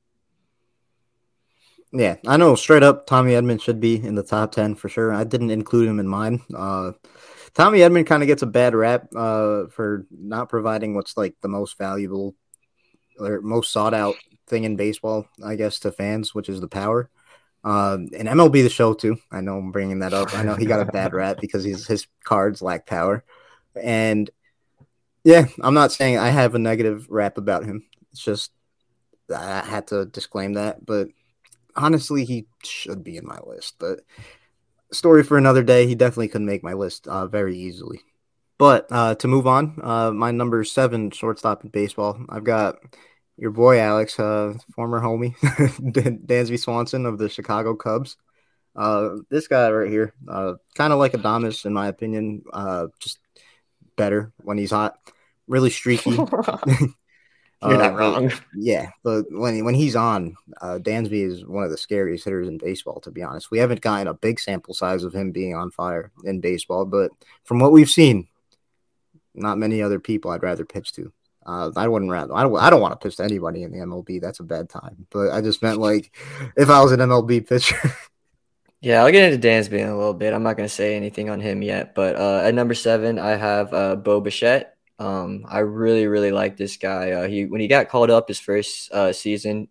Yeah, 1.90 2.16
I 2.26 2.36
know 2.36 2.54
straight 2.54 2.82
up 2.82 3.06
Tommy 3.06 3.32
Edman 3.32 3.62
should 3.62 3.80
be 3.80 3.96
in 3.96 4.14
the 4.14 4.22
top 4.22 4.52
10 4.52 4.74
for 4.74 4.90
sure. 4.90 5.14
I 5.14 5.24
didn't 5.24 5.50
include 5.50 5.88
him 5.88 5.98
in 5.98 6.06
mine. 6.06 6.42
Uh, 6.54 6.92
Tommy 7.54 7.78
Edman 7.78 8.06
kind 8.06 8.22
of 8.22 8.26
gets 8.26 8.42
a 8.42 8.46
bad 8.46 8.74
rap 8.74 9.08
uh, 9.16 9.68
for 9.68 10.06
not 10.10 10.50
providing 10.50 10.94
what's 10.94 11.16
like 11.16 11.34
the 11.40 11.48
most 11.48 11.78
valuable 11.78 12.36
or 13.18 13.40
most 13.40 13.72
sought 13.72 13.94
out 13.94 14.16
thing 14.48 14.64
in 14.64 14.76
baseball, 14.76 15.26
I 15.44 15.56
guess, 15.56 15.78
to 15.80 15.92
fans, 15.92 16.34
which 16.34 16.48
is 16.48 16.60
the 16.60 16.68
power. 16.68 17.10
Um, 17.64 18.08
and 18.16 18.28
MLB 18.28 18.62
the 18.62 18.68
show 18.68 18.94
too. 18.94 19.18
I 19.30 19.40
know 19.40 19.58
I'm 19.58 19.72
bringing 19.72 19.98
that 20.00 20.14
up. 20.14 20.34
I 20.34 20.42
know 20.42 20.54
he 20.54 20.66
got 20.66 20.80
a 20.80 20.92
bad 20.92 21.12
rap 21.12 21.38
because 21.40 21.64
his 21.64 21.86
his 21.86 22.06
cards 22.24 22.62
lack 22.62 22.86
power, 22.86 23.24
and 23.80 24.30
yeah, 25.24 25.46
I'm 25.60 25.74
not 25.74 25.92
saying 25.92 26.18
I 26.18 26.28
have 26.30 26.54
a 26.54 26.58
negative 26.58 27.06
rap 27.10 27.36
about 27.36 27.64
him. 27.64 27.84
It's 28.12 28.22
just 28.22 28.52
I 29.34 29.64
had 29.64 29.88
to 29.88 30.06
disclaim 30.06 30.54
that, 30.54 30.86
but 30.86 31.08
honestly, 31.76 32.24
he 32.24 32.46
should 32.62 33.02
be 33.02 33.16
in 33.16 33.26
my 33.26 33.40
list. 33.44 33.74
But 33.78 34.00
story 34.92 35.22
for 35.22 35.38
another 35.38 35.62
day. 35.62 35.86
He 35.86 35.94
definitely 35.94 36.28
could 36.28 36.42
make 36.42 36.62
my 36.62 36.72
list 36.72 37.06
uh, 37.08 37.26
very 37.26 37.56
easily. 37.56 38.00
But 38.58 38.88
uh, 38.90 39.14
to 39.16 39.28
move 39.28 39.46
on, 39.46 39.78
uh, 39.82 40.10
my 40.10 40.30
number 40.32 40.64
seven 40.64 41.10
shortstop 41.10 41.62
in 41.62 41.70
baseball, 41.70 42.18
I've 42.28 42.44
got 42.44 42.78
your 43.38 43.52
boy 43.52 43.78
Alex, 43.78 44.18
uh, 44.18 44.54
former 44.74 45.00
homie 45.00 45.36
Dansby 45.38 46.58
Swanson 46.58 47.06
of 47.06 47.18
the 47.18 47.28
Chicago 47.28 47.74
Cubs. 47.74 48.16
Uh, 48.76 49.16
this 49.30 49.48
guy 49.48 49.70
right 49.70 49.90
here, 49.90 50.12
uh, 50.28 50.54
kind 50.74 50.92
of 50.92 50.98
like 50.98 51.12
Adames 51.12 51.64
in 51.64 51.72
my 51.72 51.88
opinion, 51.88 52.42
just 53.00 53.18
better 53.96 54.32
when 54.38 54.58
he's 54.58 54.70
hot. 54.70 54.98
Really 55.46 55.70
streaky. 55.70 56.10
You're 57.62 57.74
uh, 57.74 57.88
not 57.88 57.94
wrong. 57.96 58.32
Yeah, 58.54 58.90
but 59.02 59.24
when 59.30 59.64
when 59.64 59.74
he's 59.74 59.96
on, 59.96 60.36
uh, 60.60 60.78
Dansby 60.80 61.26
is 61.26 61.44
one 61.44 61.64
of 61.64 61.70
the 61.70 61.76
scariest 61.76 62.24
hitters 62.24 62.46
in 62.46 62.56
baseball. 62.56 63.00
To 63.00 63.10
be 63.10 63.22
honest, 63.22 63.50
we 63.50 63.58
haven't 63.58 63.80
gotten 63.80 64.06
a 64.06 64.14
big 64.14 64.38
sample 64.38 64.74
size 64.74 65.02
of 65.02 65.12
him 65.12 65.32
being 65.32 65.54
on 65.54 65.72
fire 65.72 66.12
in 66.24 66.40
baseball, 66.40 66.84
but 66.84 67.10
from 67.44 67.58
what 67.58 67.72
we've 67.72 67.90
seen, 67.90 68.28
not 69.34 69.58
many 69.58 69.82
other 69.82 69.98
people 69.98 70.30
I'd 70.30 70.42
rather 70.42 70.64
pitch 70.64 70.92
to. 70.92 71.12
Uh, 71.48 71.72
I 71.76 71.88
wouldn't 71.88 72.10
rather. 72.10 72.34
I 72.34 72.42
don't. 72.42 72.54
I 72.58 72.68
don't 72.68 72.82
want 72.82 72.92
to 72.92 73.02
pitch 73.02 73.16
to 73.16 73.24
anybody 73.24 73.62
in 73.62 73.72
the 73.72 73.78
MLB. 73.78 74.20
That's 74.20 74.40
a 74.40 74.44
bad 74.44 74.68
time. 74.68 75.06
But 75.08 75.30
I 75.30 75.40
just 75.40 75.62
meant 75.62 75.78
like 75.78 76.14
if 76.58 76.68
I 76.68 76.82
was 76.82 76.92
an 76.92 77.00
MLB 77.00 77.48
pitcher. 77.48 77.78
yeah, 78.82 79.02
I'll 79.02 79.10
get 79.10 79.32
into 79.32 79.48
Dansby 79.48 79.78
in 79.78 79.88
a 79.88 79.96
little 79.96 80.12
bit. 80.12 80.34
I'm 80.34 80.42
not 80.42 80.58
going 80.58 80.68
to 80.68 80.74
say 80.74 80.94
anything 80.94 81.30
on 81.30 81.40
him 81.40 81.62
yet. 81.62 81.94
But 81.94 82.16
uh, 82.16 82.42
at 82.44 82.54
number 82.54 82.74
seven, 82.74 83.18
I 83.18 83.30
have 83.30 83.72
uh, 83.72 83.96
Bo 83.96 84.20
Bichette. 84.20 84.76
Um, 84.98 85.46
I 85.48 85.60
really, 85.60 86.06
really 86.06 86.32
like 86.32 86.58
this 86.58 86.76
guy. 86.76 87.12
Uh, 87.12 87.26
he 87.26 87.46
when 87.46 87.62
he 87.62 87.66
got 87.66 87.88
called 87.88 88.10
up 88.10 88.28
his 88.28 88.38
first 88.38 88.92
uh, 88.92 89.14
season, 89.14 89.68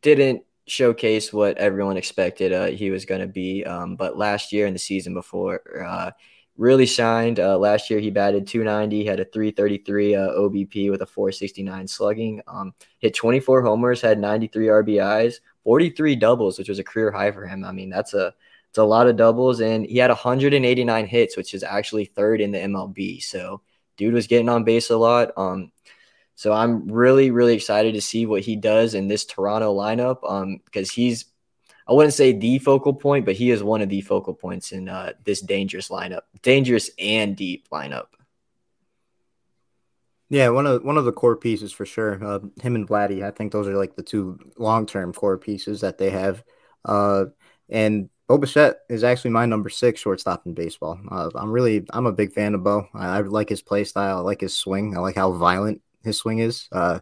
didn't 0.00 0.44
showcase 0.68 1.32
what 1.32 1.58
everyone 1.58 1.96
expected 1.96 2.52
uh, 2.52 2.66
he 2.66 2.90
was 2.90 3.06
going 3.06 3.22
to 3.22 3.26
be. 3.26 3.64
Um, 3.64 3.96
but 3.96 4.16
last 4.16 4.52
year 4.52 4.66
and 4.66 4.74
the 4.74 4.78
season 4.78 5.14
before, 5.14 5.84
uh, 5.84 6.12
really 6.58 6.84
shined. 6.84 7.40
Uh, 7.40 7.56
last 7.56 7.88
year 7.88 8.00
he 8.00 8.10
batted 8.10 8.46
290, 8.46 9.06
had 9.06 9.20
a 9.20 9.24
333 9.24 10.14
uh, 10.14 10.28
OBP 10.32 10.90
with 10.90 11.00
a 11.00 11.06
469 11.06 11.88
slugging. 11.88 12.42
Um, 12.46 12.74
hit 12.98 13.14
24 13.14 13.62
homers, 13.62 14.02
had 14.02 14.18
93 14.18 14.66
RBIs, 14.66 15.36
43 15.64 16.16
doubles, 16.16 16.58
which 16.58 16.68
was 16.68 16.78
a 16.78 16.84
career 16.84 17.10
high 17.10 17.30
for 17.30 17.46
him. 17.46 17.64
I 17.64 17.72
mean, 17.72 17.88
that's 17.88 18.12
a 18.12 18.34
it's 18.68 18.78
a 18.78 18.84
lot 18.84 19.06
of 19.06 19.16
doubles, 19.16 19.60
and 19.60 19.86
he 19.86 19.96
had 19.96 20.10
189 20.10 21.06
hits, 21.06 21.38
which 21.38 21.54
is 21.54 21.62
actually 21.62 22.04
third 22.04 22.42
in 22.42 22.50
the 22.50 22.58
MLB. 22.58 23.22
So 23.22 23.62
dude 23.96 24.12
was 24.12 24.26
getting 24.26 24.50
on 24.50 24.64
base 24.64 24.90
a 24.90 24.96
lot. 24.96 25.30
Um, 25.36 25.72
so 26.34 26.52
I'm 26.52 26.86
really, 26.90 27.30
really 27.30 27.54
excited 27.54 27.94
to 27.94 28.00
see 28.00 28.26
what 28.26 28.42
he 28.42 28.56
does 28.56 28.94
in 28.94 29.08
this 29.08 29.24
Toronto 29.24 29.74
lineup. 29.74 30.18
Um, 30.28 30.60
because 30.64 30.90
he's, 30.90 31.24
I 31.88 31.94
wouldn't 31.94 32.14
say 32.14 32.32
the 32.32 32.58
focal 32.58 32.92
point, 32.92 33.24
but 33.24 33.34
he 33.34 33.50
is 33.50 33.62
one 33.62 33.80
of 33.80 33.88
the 33.88 34.02
focal 34.02 34.34
points 34.34 34.72
in 34.72 34.88
uh, 34.88 35.14
this 35.24 35.40
dangerous 35.40 35.88
lineup, 35.88 36.22
dangerous 36.42 36.90
and 36.98 37.34
deep 37.34 37.68
lineup. 37.70 38.08
Yeah, 40.28 40.50
one 40.50 40.66
of 40.66 40.84
one 40.84 40.98
of 40.98 41.06
the 41.06 41.12
core 41.12 41.36
pieces 41.36 41.72
for 41.72 41.86
sure. 41.86 42.22
Uh, 42.22 42.40
him 42.60 42.74
and 42.74 42.86
Vladdy, 42.86 43.24
I 43.24 43.30
think 43.30 43.50
those 43.50 43.66
are 43.66 43.76
like 43.76 43.96
the 43.96 44.02
two 44.02 44.38
long 44.58 44.84
term 44.84 45.14
core 45.14 45.38
pieces 45.38 45.80
that 45.80 45.96
they 45.96 46.10
have. 46.10 46.44
Uh, 46.84 47.26
and 47.70 48.10
Bo 48.26 48.36
Bichette 48.36 48.80
is 48.90 49.04
actually 49.04 49.30
my 49.30 49.46
number 49.46 49.70
six 49.70 50.00
shortstop 50.00 50.44
in 50.44 50.52
baseball. 50.52 51.00
Uh, 51.10 51.30
I'm 51.34 51.50
really 51.50 51.86
I'm 51.90 52.04
a 52.04 52.12
big 52.12 52.34
fan 52.34 52.54
of 52.54 52.62
Bo. 52.62 52.86
I, 52.92 53.18
I, 53.18 53.20
like 53.20 53.48
his 53.48 53.62
play 53.62 53.84
style. 53.84 54.18
I 54.18 54.20
like 54.20 54.42
his 54.42 54.54
swing. 54.54 54.94
I 54.94 55.00
like 55.00 55.16
how 55.16 55.32
violent 55.32 55.80
his 56.04 56.18
swing 56.18 56.40
is. 56.40 56.68
Uh, 56.70 57.00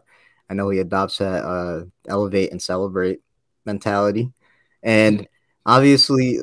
I 0.49 0.53
know 0.53 0.69
he 0.69 0.79
adopts 0.79 1.17
that 1.17 1.43
uh, 1.43 1.83
elevate 2.07 2.51
and 2.51 2.61
celebrate 2.61 3.19
mentality, 3.65 4.31
and 4.87 5.27
obviously 5.65 6.39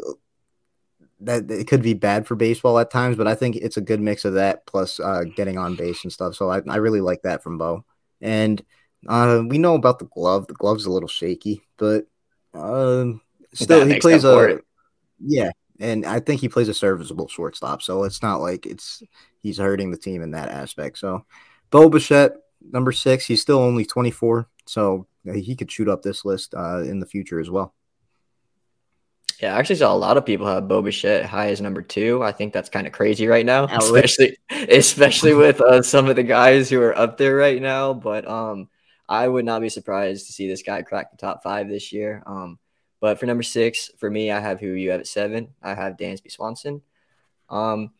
that 1.20 1.50
it 1.50 1.66
could 1.66 1.80
be 1.80 1.94
bad 1.94 2.26
for 2.26 2.36
baseball 2.36 2.78
at 2.78 2.90
times, 2.90 3.16
but 3.16 3.26
I 3.26 3.34
think 3.34 3.56
it's 3.56 3.78
a 3.78 3.80
good 3.80 4.00
mix 4.00 4.26
of 4.26 4.34
that 4.34 4.66
plus 4.66 5.00
uh, 5.00 5.24
getting 5.34 5.56
on 5.56 5.76
base 5.76 6.04
and 6.04 6.12
stuff. 6.12 6.34
So 6.34 6.50
I, 6.50 6.60
I 6.68 6.76
really 6.76 7.00
like 7.00 7.22
that 7.22 7.42
from 7.42 7.56
Bo. 7.56 7.86
And 8.20 8.62
uh, 9.08 9.42
we 9.46 9.56
know 9.56 9.74
about 9.74 9.98
the 9.98 10.04
glove. 10.04 10.46
The 10.46 10.54
glove's 10.54 10.84
a 10.84 10.90
little 10.90 11.08
shaky, 11.08 11.62
but 11.78 12.06
uh, 12.52 13.06
still 13.54 13.86
he 13.86 13.98
plays 13.98 14.24
a 14.24 14.60
yeah, 15.20 15.50
and 15.80 16.04
I 16.04 16.20
think 16.20 16.42
he 16.42 16.48
plays 16.50 16.68
a 16.68 16.74
serviceable 16.74 17.28
shortstop. 17.28 17.80
So 17.80 18.04
it's 18.04 18.22
not 18.22 18.42
like 18.42 18.66
it's 18.66 19.02
he's 19.42 19.56
hurting 19.56 19.90
the 19.90 19.96
team 19.96 20.22
in 20.22 20.32
that 20.32 20.50
aspect. 20.50 20.98
So 20.98 21.24
Bo 21.70 21.88
Bichette, 21.88 22.36
number 22.60 22.92
six, 22.92 23.26
he's 23.26 23.40
still 23.40 23.58
only 23.58 23.86
24, 23.86 24.48
so 24.66 25.06
he 25.32 25.56
could 25.56 25.70
shoot 25.70 25.88
up 25.88 26.02
this 26.02 26.26
list 26.26 26.54
uh, 26.54 26.82
in 26.82 27.00
the 27.00 27.06
future 27.06 27.40
as 27.40 27.50
well. 27.50 27.74
Yeah, 29.40 29.54
I 29.54 29.58
actually 29.58 29.76
saw 29.76 29.92
a 29.92 29.96
lot 29.96 30.16
of 30.16 30.24
people 30.24 30.46
have 30.46 30.68
Bo 30.68 30.82
Bichette 30.82 31.24
high 31.24 31.48
as 31.48 31.60
number 31.60 31.82
two. 31.82 32.22
I 32.22 32.32
think 32.32 32.52
that's 32.52 32.68
kind 32.68 32.86
of 32.86 32.92
crazy 32.92 33.26
right 33.26 33.44
now, 33.44 33.66
especially 33.66 34.36
especially 34.50 35.34
with 35.34 35.60
uh, 35.60 35.82
some 35.82 36.08
of 36.08 36.16
the 36.16 36.22
guys 36.22 36.70
who 36.70 36.80
are 36.80 36.96
up 36.96 37.18
there 37.18 37.36
right 37.36 37.60
now. 37.60 37.92
But 37.92 38.28
um, 38.28 38.68
I 39.08 39.26
would 39.26 39.44
not 39.44 39.60
be 39.60 39.68
surprised 39.68 40.26
to 40.26 40.32
see 40.32 40.48
this 40.48 40.62
guy 40.62 40.82
crack 40.82 41.10
the 41.10 41.16
top 41.16 41.42
five 41.42 41.68
this 41.68 41.92
year. 41.92 42.22
Um, 42.26 42.58
but 43.00 43.20
for 43.20 43.26
number 43.26 43.42
six, 43.42 43.90
for 43.98 44.10
me, 44.10 44.30
I 44.30 44.40
have 44.40 44.60
who 44.60 44.68
you 44.68 44.90
have 44.90 45.00
at 45.00 45.06
seven. 45.06 45.48
I 45.62 45.74
have 45.74 45.96
Dansby 45.96 46.30
Swanson. 46.30 46.80
Um, 47.50 47.90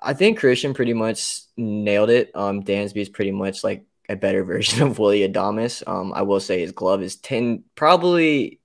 I 0.00 0.14
think 0.14 0.38
Christian 0.38 0.72
pretty 0.72 0.94
much 0.94 1.40
nailed 1.56 2.10
it. 2.10 2.30
Um, 2.34 2.62
Dansby 2.62 2.96
is 2.98 3.08
pretty 3.08 3.32
much 3.32 3.64
like 3.64 3.84
a 4.08 4.16
better 4.16 4.44
version 4.52 4.82
of 4.82 4.98
Willy 4.98 5.28
Adames. 5.28 5.82
Um, 5.86 6.12
I 6.14 6.22
will 6.22 6.40
say 6.40 6.60
his 6.60 6.72
glove 6.72 7.02
is 7.02 7.16
ten, 7.16 7.64
probably 7.74 8.60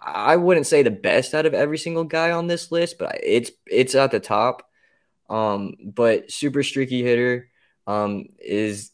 I 0.00 0.36
wouldn't 0.36 0.66
say 0.66 0.82
the 0.82 0.90
best 0.90 1.34
out 1.34 1.46
of 1.46 1.54
every 1.54 1.78
single 1.78 2.04
guy 2.04 2.30
on 2.30 2.46
this 2.46 2.70
list, 2.70 2.98
but 2.98 3.18
it's 3.22 3.50
it's 3.66 3.94
at 3.94 4.10
the 4.10 4.20
top. 4.20 4.62
Um, 5.28 5.74
but 5.84 6.30
super 6.30 6.62
streaky 6.62 7.02
hitter 7.02 7.50
um, 7.86 8.26
is 8.38 8.92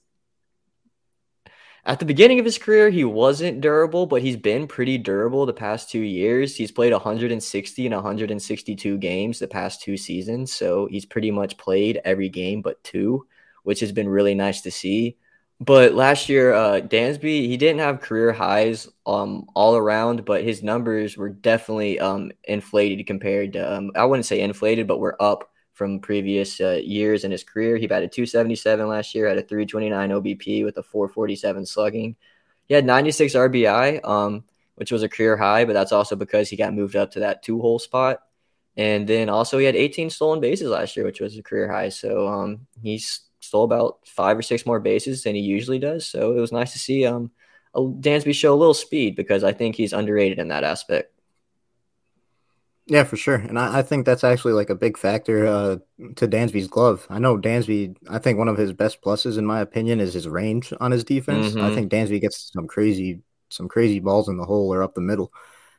at 1.87 1.99
the 1.99 2.06
beginning 2.06 2.38
of 2.38 2.46
his 2.46 2.56
career, 2.56 2.88
he 2.88 3.04
wasn't 3.04 3.61
durable, 3.61 4.06
but 4.06 4.23
he's 4.23 4.38
been 4.38 4.66
pretty 4.66 4.96
durable 4.96 5.44
the 5.44 5.52
past 5.52 5.90
two 5.90 6.00
years. 6.00 6.56
He's 6.56 6.73
played 6.73 6.92
160 6.92 7.87
and 7.87 7.94
162 7.94 8.99
games 8.99 9.38
the 9.38 9.46
past 9.46 9.82
two 9.82 9.99
seasons. 9.99 10.54
So 10.54 10.87
he's 10.87 11.04
pretty 11.04 11.30
much 11.30 11.58
played 11.58 12.00
every 12.04 12.30
game 12.30 12.62
but 12.62 12.82
two, 12.82 13.26
which 13.64 13.80
has 13.80 13.92
been 13.92 14.08
really 14.08 14.34
nice 14.34 14.62
to 14.62 14.70
see. 14.70 15.18
But 15.64 15.94
last 15.94 16.28
year, 16.28 16.52
uh, 16.52 16.80
Dansby, 16.80 17.47
he 17.47 17.56
didn't 17.56 17.78
have 17.78 18.02
career 18.02 18.33
highs 18.33 18.87
um, 19.06 19.47
all 19.54 19.76
around, 19.76 20.25
but 20.26 20.44
his 20.44 20.62
numbers 20.62 21.16
were 21.16 21.30
definitely 21.30 21.99
um, 22.00 22.33
inflated 22.44 23.06
compared 23.06 23.54
to, 23.54 23.75
um, 23.75 23.90
I 23.94 24.04
wouldn't 24.04 24.26
say 24.26 24.40
inflated, 24.40 24.87
but 24.87 24.99
were 24.99 25.21
up 25.23 25.50
from 25.73 26.00
previous 26.00 26.61
uh, 26.61 26.80
years 26.85 27.25
in 27.25 27.30
his 27.30 27.44
career. 27.44 27.78
He 27.78 27.87
batted 27.87 28.12
277 28.12 28.87
last 28.87 29.14
year, 29.14 29.26
had 29.26 29.38
a 29.38 29.42
329 29.42 30.11
OBP 30.11 30.64
with 30.64 30.76
a 30.76 30.83
447 30.83 31.64
slugging. 31.64 32.16
He 32.66 32.75
had 32.75 32.85
96 32.85 33.35
RBI, 33.35 34.06
um, 34.06 34.44
which 34.75 34.92
was 34.92 35.02
a 35.02 35.09
career 35.09 35.37
high, 35.37 35.64
but 35.64 35.73
that's 35.73 35.92
also 35.92 36.14
because 36.14 36.50
he 36.50 36.56
got 36.56 36.75
moved 36.75 36.97
up 36.97 37.12
to 37.12 37.21
that 37.21 37.42
two 37.42 37.61
hole 37.61 37.78
spot. 37.78 38.21
And 38.76 39.06
then 39.06 39.30
also 39.30 39.59
he 39.59 39.64
had 39.64 39.76
18 39.76 40.11
stolen 40.11 40.40
bases 40.40 40.68
last 40.68 40.97
year, 40.97 41.06
which 41.06 41.21
was 41.21 41.38
a 41.38 41.42
career 41.42 41.71
high. 41.71 41.88
So 41.88 42.28
um, 42.28 42.66
he's 42.83 43.21
stole 43.44 43.64
about 43.64 43.98
five 44.06 44.38
or 44.38 44.42
six 44.42 44.66
more 44.66 44.80
bases 44.80 45.22
than 45.22 45.34
he 45.34 45.40
usually 45.40 45.78
does. 45.78 46.06
So 46.06 46.32
it 46.36 46.40
was 46.40 46.52
nice 46.52 46.72
to 46.72 46.78
see 46.78 47.06
um, 47.06 47.30
Dansby 47.74 48.34
show 48.34 48.54
a 48.54 48.56
little 48.56 48.74
speed 48.74 49.16
because 49.16 49.44
I 49.44 49.52
think 49.52 49.76
he's 49.76 49.92
underrated 49.92 50.38
in 50.38 50.48
that 50.48 50.64
aspect. 50.64 51.10
Yeah, 52.86 53.04
for 53.04 53.16
sure. 53.16 53.36
And 53.36 53.58
I, 53.58 53.78
I, 53.78 53.82
think 53.82 54.04
that's 54.04 54.24
actually 54.24 54.52
like 54.52 54.68
a 54.68 54.74
big 54.74 54.98
factor 54.98 55.46
uh, 55.46 55.76
to 56.16 56.28
Dansby's 56.28 56.68
glove. 56.68 57.06
I 57.08 57.18
know 57.18 57.38
Dansby, 57.38 57.96
I 58.10 58.18
think 58.18 58.36
one 58.36 58.48
of 58.48 58.58
his 58.58 58.74
best 58.74 59.00
pluses, 59.00 59.38
in 59.38 59.46
my 59.46 59.60
opinion, 59.60 60.00
is 60.00 60.12
his 60.12 60.28
range 60.28 60.70
on 60.80 60.90
his 60.90 61.02
defense. 61.02 61.48
Mm-hmm. 61.48 61.62
I 61.62 61.74
think 61.74 61.90
Dansby 61.90 62.20
gets 62.20 62.52
some 62.52 62.66
crazy, 62.66 63.22
some 63.48 63.68
crazy 63.68 64.00
balls 64.00 64.28
in 64.28 64.36
the 64.36 64.44
hole 64.44 64.72
or 64.72 64.82
up 64.82 64.94
the 64.94 65.00
middle. 65.00 65.32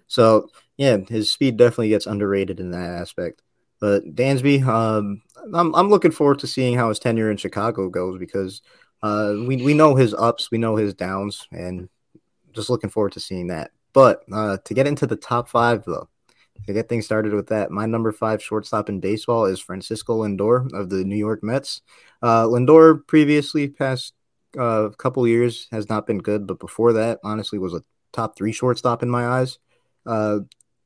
So, 0.07 0.49
yeah, 0.77 0.97
his 0.97 1.31
speed 1.31 1.57
definitely 1.57 1.89
gets 1.89 2.07
underrated 2.07 2.59
in 2.59 2.71
that 2.71 2.89
aspect. 2.89 3.43
But 3.79 4.15
Dansby, 4.15 4.65
um, 4.65 5.21
I'm, 5.53 5.73
I'm 5.75 5.89
looking 5.89 6.11
forward 6.11 6.39
to 6.39 6.47
seeing 6.47 6.75
how 6.75 6.89
his 6.89 6.99
tenure 6.99 7.29
in 7.29 7.37
Chicago 7.37 7.89
goes 7.89 8.17
because 8.17 8.61
uh, 9.03 9.33
we, 9.45 9.57
we 9.57 9.73
know 9.73 9.95
his 9.95 10.13
ups, 10.13 10.49
we 10.49 10.57
know 10.57 10.75
his 10.75 10.93
downs, 10.93 11.47
and 11.51 11.89
just 12.53 12.69
looking 12.69 12.89
forward 12.89 13.11
to 13.13 13.19
seeing 13.19 13.47
that. 13.47 13.71
But 13.93 14.23
uh, 14.31 14.57
to 14.65 14.73
get 14.73 14.87
into 14.87 15.05
the 15.07 15.15
top 15.15 15.49
five, 15.49 15.83
though, 15.85 16.09
to 16.65 16.73
get 16.73 16.89
things 16.89 17.05
started 17.05 17.33
with 17.33 17.47
that, 17.47 17.71
my 17.71 17.85
number 17.85 18.11
five 18.11 18.41
shortstop 18.41 18.89
in 18.89 18.99
baseball 18.99 19.45
is 19.45 19.59
Francisco 19.59 20.23
Lindor 20.23 20.73
of 20.73 20.89
the 20.89 21.03
New 21.03 21.17
York 21.17 21.43
Mets. 21.43 21.81
Uh, 22.21 22.45
Lindor 22.45 23.05
previously 23.07 23.67
past 23.67 24.13
a 24.57 24.61
uh, 24.61 24.89
couple 24.91 25.27
years 25.27 25.67
has 25.71 25.89
not 25.89 26.07
been 26.07 26.19
good, 26.19 26.47
but 26.47 26.59
before 26.59 26.93
that, 26.93 27.19
honestly, 27.23 27.59
was 27.59 27.73
a 27.73 27.83
top 28.13 28.37
three 28.37 28.53
shortstop 28.53 29.03
in 29.03 29.09
my 29.09 29.27
eyes. 29.27 29.59
Uh, 30.05 30.39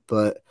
but 0.07 0.43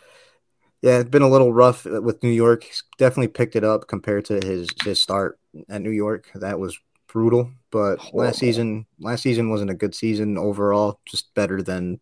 yeah, 0.83 0.99
it's 0.99 1.11
been 1.11 1.23
a 1.23 1.29
little 1.29 1.53
rough 1.53 1.85
with 1.85 2.23
New 2.23 2.31
York. 2.31 2.65
He's 2.65 2.83
definitely 2.99 3.29
picked 3.29 3.57
it 3.57 3.65
up 3.65 3.89
compared 3.89 4.25
to 4.27 4.35
his 4.35 4.69
his 4.85 5.01
start 5.01 5.39
at 5.69 5.83
New 5.83 5.91
York. 5.91 6.31
That 6.35 6.59
was 6.59 6.79
brutal. 7.09 7.51
But 7.71 7.99
Horrible. 7.99 8.19
last 8.21 8.39
season, 8.39 8.87
last 9.01 9.23
season 9.23 9.51
wasn't 9.51 9.71
a 9.71 9.75
good 9.75 9.95
season 9.95 10.39
overall. 10.39 11.01
Just 11.05 11.35
better 11.35 11.63
than 11.63 12.01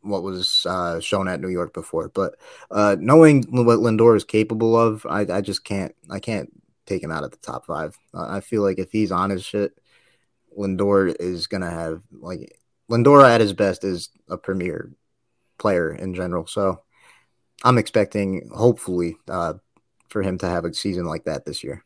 what 0.00 0.22
was 0.22 0.64
uh, 0.68 1.00
shown 1.00 1.28
at 1.28 1.40
New 1.40 1.48
York 1.48 1.74
before. 1.74 2.08
But 2.08 2.36
uh, 2.70 2.96
knowing 2.98 3.44
what 3.50 3.80
Lindor 3.80 4.16
is 4.16 4.24
capable 4.24 4.76
of, 4.76 5.04
I, 5.06 5.20
I 5.30 5.40
just 5.40 5.64
can't 5.64 5.94
I 6.10 6.20
can't 6.20 6.50
take 6.86 7.02
him 7.02 7.10
out 7.10 7.24
of 7.24 7.30
the 7.30 7.36
top 7.38 7.66
five. 7.66 7.96
Uh, 8.14 8.26
I 8.28 8.40
feel 8.40 8.62
like 8.62 8.78
if 8.78 8.90
he's 8.90 9.12
on 9.12 9.30
his 9.30 9.44
shit, 9.44 9.78
Lindor 10.56 11.14
is 11.20 11.46
gonna 11.46 11.70
have 11.70 12.02
like 12.10 12.56
Lindor 12.90 13.28
at 13.28 13.40
his 13.42 13.52
best 13.52 13.84
is 13.84 14.08
a 14.28 14.38
premier 14.38 14.90
player 15.58 15.92
in 15.92 16.14
general. 16.14 16.46
So 16.46 16.82
I'm 17.64 17.78
expecting 17.78 18.50
hopefully 18.54 19.16
uh, 19.28 19.54
for 20.08 20.22
him 20.22 20.38
to 20.38 20.48
have 20.48 20.64
a 20.64 20.72
season 20.72 21.04
like 21.04 21.24
that 21.24 21.44
this 21.44 21.64
year. 21.64 21.84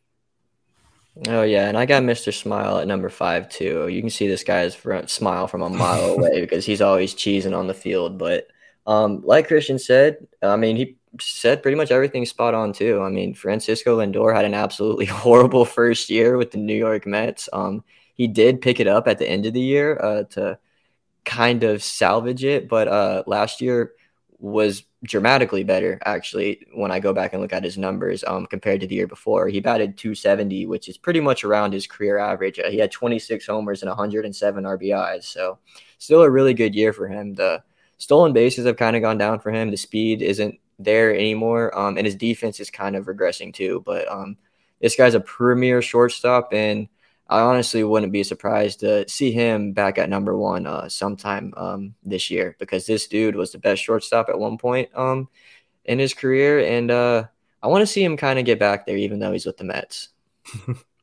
Oh 1.27 1.43
yeah, 1.43 1.67
and 1.67 1.77
I 1.77 1.85
got 1.85 2.01
Mr. 2.03 2.33
Smile 2.33 2.79
at 2.79 2.87
number 2.87 3.09
five 3.09 3.47
too. 3.47 3.87
You 3.87 4.01
can 4.01 4.09
see 4.09 4.27
this 4.27 4.43
guy's 4.43 4.73
front 4.73 5.09
smile 5.09 5.47
from 5.47 5.61
a 5.61 5.69
mile 5.69 6.13
away 6.17 6.41
because 6.41 6.65
he's 6.65 6.81
always 6.81 7.13
cheesing 7.13 7.55
on 7.55 7.67
the 7.67 7.73
field. 7.73 8.17
But 8.17 8.47
um, 8.87 9.21
like 9.23 9.47
Christian 9.47 9.77
said, 9.77 10.27
I 10.41 10.55
mean, 10.55 10.75
he 10.75 10.97
said 11.19 11.61
pretty 11.61 11.77
much 11.77 11.91
everything 11.91 12.25
spot 12.25 12.55
on 12.55 12.73
too. 12.73 13.01
I 13.01 13.09
mean, 13.09 13.35
Francisco 13.35 13.99
Lindor 13.99 14.35
had 14.35 14.45
an 14.45 14.55
absolutely 14.55 15.05
horrible 15.23 15.65
first 15.65 16.09
year 16.09 16.37
with 16.37 16.51
the 16.51 16.57
New 16.57 16.75
York 16.75 17.05
Mets. 17.05 17.47
Um, 17.53 17.83
he 18.15 18.27
did 18.27 18.61
pick 18.61 18.79
it 18.79 18.87
up 18.87 19.07
at 19.07 19.19
the 19.19 19.29
end 19.29 19.45
of 19.45 19.53
the 19.53 19.61
year 19.61 19.99
uh, 19.99 20.23
to 20.31 20.57
kind 21.25 21.63
of 21.63 21.83
salvage 21.83 22.43
it, 22.43 22.67
but 22.67 22.87
uh, 22.87 23.23
last 23.27 23.61
year 23.61 23.93
was 24.43 24.83
dramatically 25.05 25.63
better 25.63 25.97
actually 26.03 26.67
when 26.73 26.91
I 26.91 26.99
go 26.99 27.13
back 27.13 27.31
and 27.31 27.41
look 27.41 27.53
at 27.53 27.63
his 27.63 27.77
numbers 27.77 28.25
um, 28.27 28.45
compared 28.45 28.81
to 28.81 28.87
the 28.87 28.95
year 28.95 29.07
before. 29.07 29.47
He 29.47 29.61
batted 29.61 29.97
270, 29.97 30.65
which 30.65 30.89
is 30.89 30.97
pretty 30.97 31.21
much 31.21 31.45
around 31.45 31.71
his 31.71 31.87
career 31.87 32.17
average. 32.17 32.59
Uh, 32.59 32.69
he 32.69 32.77
had 32.77 32.91
26 32.91 33.47
homers 33.47 33.81
and 33.81 33.89
107 33.89 34.65
RBIs, 34.65 35.23
so 35.23 35.59
still 35.97 36.23
a 36.23 36.29
really 36.29 36.53
good 36.53 36.75
year 36.75 36.91
for 36.91 37.07
him. 37.07 37.33
The 37.33 37.63
stolen 37.99 38.33
bases 38.33 38.65
have 38.65 38.75
kind 38.75 38.97
of 38.97 39.01
gone 39.01 39.17
down 39.17 39.39
for 39.39 39.49
him. 39.49 39.71
The 39.71 39.77
speed 39.77 40.21
isn't 40.21 40.59
there 40.77 41.15
anymore, 41.15 41.75
um, 41.77 41.97
and 41.97 42.05
his 42.05 42.15
defense 42.15 42.59
is 42.59 42.69
kind 42.69 42.97
of 42.97 43.05
regressing 43.05 43.53
too. 43.53 43.81
But 43.85 44.11
um, 44.11 44.35
this 44.81 44.97
guy's 44.97 45.15
a 45.15 45.21
premier 45.21 45.81
shortstop, 45.81 46.51
and 46.51 46.89
I 47.27 47.39
honestly 47.39 47.83
wouldn't 47.83 48.11
be 48.11 48.23
surprised 48.23 48.81
to 48.81 49.07
see 49.07 49.31
him 49.31 49.71
back 49.71 49.97
at 49.97 50.09
number 50.09 50.37
one 50.37 50.67
uh, 50.67 50.89
sometime 50.89 51.53
um, 51.55 51.95
this 52.03 52.29
year 52.29 52.55
because 52.59 52.85
this 52.85 53.07
dude 53.07 53.35
was 53.35 53.51
the 53.51 53.57
best 53.57 53.81
shortstop 53.81 54.29
at 54.29 54.37
one 54.37 54.57
point 54.57 54.89
um, 54.93 55.29
in 55.85 55.99
his 55.99 56.13
career, 56.13 56.59
and 56.59 56.91
uh, 56.91 57.23
I 57.61 57.67
want 57.67 57.81
to 57.81 57.87
see 57.87 58.03
him 58.03 58.17
kind 58.17 58.39
of 58.39 58.45
get 58.45 58.59
back 58.59 58.85
there, 58.85 58.97
even 58.97 59.19
though 59.19 59.31
he's 59.31 59.45
with 59.45 59.57
the 59.57 59.63
Mets. 59.63 60.09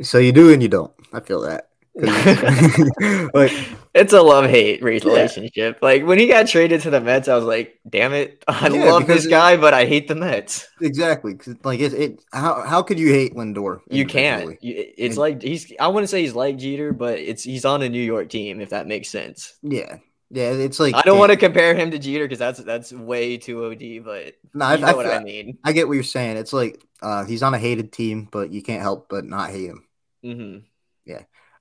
So 0.00 0.18
you 0.18 0.30
do 0.32 0.52
and 0.52 0.62
you 0.62 0.68
don't. 0.68 0.92
I 1.12 1.20
feel 1.20 1.40
that. 1.40 1.70
like 3.34 3.52
it's 3.92 4.12
a 4.12 4.22
love 4.22 4.48
hate 4.48 4.82
relationship. 4.84 5.52
Yeah. 5.56 5.72
Like 5.82 6.04
when 6.04 6.18
he 6.18 6.28
got 6.28 6.46
traded 6.46 6.82
to 6.82 6.90
the 6.90 7.00
Mets, 7.00 7.26
I 7.26 7.34
was 7.34 7.44
like, 7.44 7.80
"Damn 7.88 8.12
it, 8.12 8.44
I 8.48 8.68
yeah, 8.68 8.92
love 8.92 9.08
this 9.08 9.26
guy, 9.26 9.56
but 9.56 9.74
I 9.74 9.84
hate 9.84 10.06
the 10.06 10.14
Mets." 10.14 10.68
Exactly. 10.80 11.36
Like 11.64 11.80
it, 11.80 11.92
it. 11.94 12.24
How 12.32 12.62
how 12.62 12.82
could 12.82 13.00
you 13.00 13.08
hate 13.08 13.34
Lindor? 13.34 13.80
You 13.90 14.06
can't. 14.06 14.56
It's 14.62 15.16
and, 15.16 15.18
like 15.18 15.42
he's. 15.42 15.72
I 15.80 15.88
wouldn't 15.88 16.08
say 16.08 16.22
he's 16.22 16.34
like 16.34 16.56
Jeter, 16.56 16.92
but 16.92 17.18
it's 17.18 17.42
he's 17.42 17.64
on 17.64 17.82
a 17.82 17.88
New 17.88 18.02
York 18.02 18.28
team. 18.28 18.60
If 18.60 18.70
that 18.70 18.86
makes 18.86 19.08
sense. 19.08 19.54
Yeah. 19.62 19.98
Yeah, 20.30 20.50
it's 20.50 20.78
like 20.78 20.94
I 20.94 21.02
don't 21.02 21.18
want 21.18 21.32
to 21.32 21.38
compare 21.38 21.74
him 21.74 21.90
to 21.90 21.98
Jeter 21.98 22.24
because 22.24 22.38
that's 22.38 22.60
that's 22.60 22.92
way 22.92 23.38
too 23.38 23.64
OD. 23.64 24.04
But 24.04 24.34
no, 24.52 24.66
I, 24.66 24.76
know 24.76 24.86
I, 24.86 24.94
what 24.94 25.06
I, 25.06 25.16
I 25.16 25.24
mean. 25.24 25.58
I 25.64 25.72
get 25.72 25.88
what 25.88 25.94
you're 25.94 26.02
saying. 26.02 26.36
It's 26.36 26.52
like 26.52 26.84
uh, 27.00 27.24
he's 27.24 27.42
on 27.42 27.54
a 27.54 27.58
hated 27.58 27.92
team, 27.92 28.28
but 28.30 28.50
you 28.50 28.62
can't 28.62 28.82
help 28.82 29.08
but 29.08 29.24
not 29.24 29.50
hate 29.50 29.70
him. 29.70 29.84
Mm-hmm. 30.22 30.58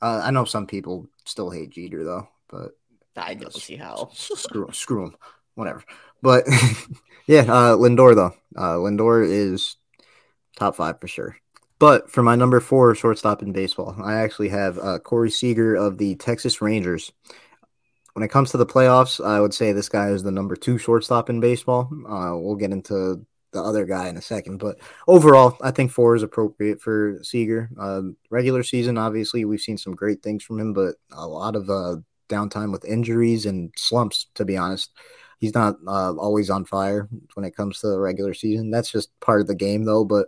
Uh, 0.02 0.22
I 0.24 0.32
know 0.32 0.46
some 0.46 0.68
people 0.68 1.08
still 1.26 1.50
hate 1.50 1.72
Jeter 1.72 2.04
though, 2.04 2.28
but 2.50 2.72
I 3.16 3.34
don't 3.34 3.54
see 3.54 3.76
how. 3.76 4.10
Screw 4.14 4.70
screw 4.72 5.06
him, 5.06 5.16
whatever. 5.56 5.84
But 6.22 6.46
yeah, 7.28 7.42
uh, 7.42 7.76
Lindor 7.76 8.16
though. 8.16 8.34
Uh, 8.56 8.76
Lindor 8.76 9.28
is 9.28 9.76
top 10.56 10.76
five 10.76 11.00
for 11.00 11.08
sure. 11.08 11.38
But 11.80 12.10
for 12.12 12.24
my 12.24 12.36
number 12.36 12.60
four 12.60 12.96
shortstop 12.96 13.44
in 13.44 13.52
baseball, 13.52 13.96
I 14.04 14.16
actually 14.16 14.50
have 14.50 14.80
uh, 14.80 15.00
Corey 15.00 15.30
Seager 15.30 15.76
of 15.76 15.98
the 15.98 16.16
Texas 16.16 16.62
Rangers. 16.62 17.12
When 18.14 18.24
it 18.24 18.30
comes 18.30 18.50
to 18.52 18.58
the 18.58 18.66
playoffs, 18.66 19.24
I 19.24 19.40
would 19.40 19.54
say 19.54 19.74
this 19.74 19.90
guy 19.90 20.10
is 20.10 20.24
the 20.24 20.32
number 20.32 20.56
two 20.56 20.80
shortstop 20.80 21.30
in 21.30 21.40
baseball. 21.40 21.92
Uh, 22.08 22.36
we'll 22.36 22.56
get 22.56 22.72
into 22.72 23.24
the 23.52 23.62
other 23.62 23.86
guy 23.86 24.08
in 24.08 24.18
a 24.18 24.22
second. 24.22 24.58
But 24.58 24.78
overall, 25.08 25.58
I 25.62 25.72
think 25.72 25.92
four 25.92 26.16
is 26.16 26.24
appropriate 26.24 26.82
for 26.82 27.20
Seager. 27.24 27.70
Uh, 27.80 28.02
regular 28.30 28.64
season, 28.64 28.98
obviously, 28.98 29.46
we've 29.46 29.62
seen 29.62 29.78
some 29.78 29.96
great 29.96 30.22
things 30.22 30.44
from 30.44 30.60
him, 30.60 30.74
but 30.74 30.96
a 31.12 31.28
lot 31.28 31.56
of 31.56 31.70
uh, 31.70 31.98
downtime 32.30 32.72
with 32.72 32.86
injuries 32.86 33.46
and 33.46 33.72
slumps, 33.78 34.28
to 34.36 34.46
be 34.46 34.58
honest. 34.58 34.92
He's 35.40 35.54
not 35.54 35.76
uh, 35.88 36.14
always 36.16 36.50
on 36.50 36.66
fire 36.66 37.08
when 37.36 37.46
it 37.46 37.56
comes 37.56 37.80
to 37.80 37.88
the 37.88 38.00
regular 38.00 38.34
season. 38.34 38.72
That's 38.72 38.92
just 38.92 39.18
part 39.20 39.42
of 39.42 39.48
the 39.48 39.56
game, 39.56 39.86
though. 39.86 40.04
But 40.04 40.28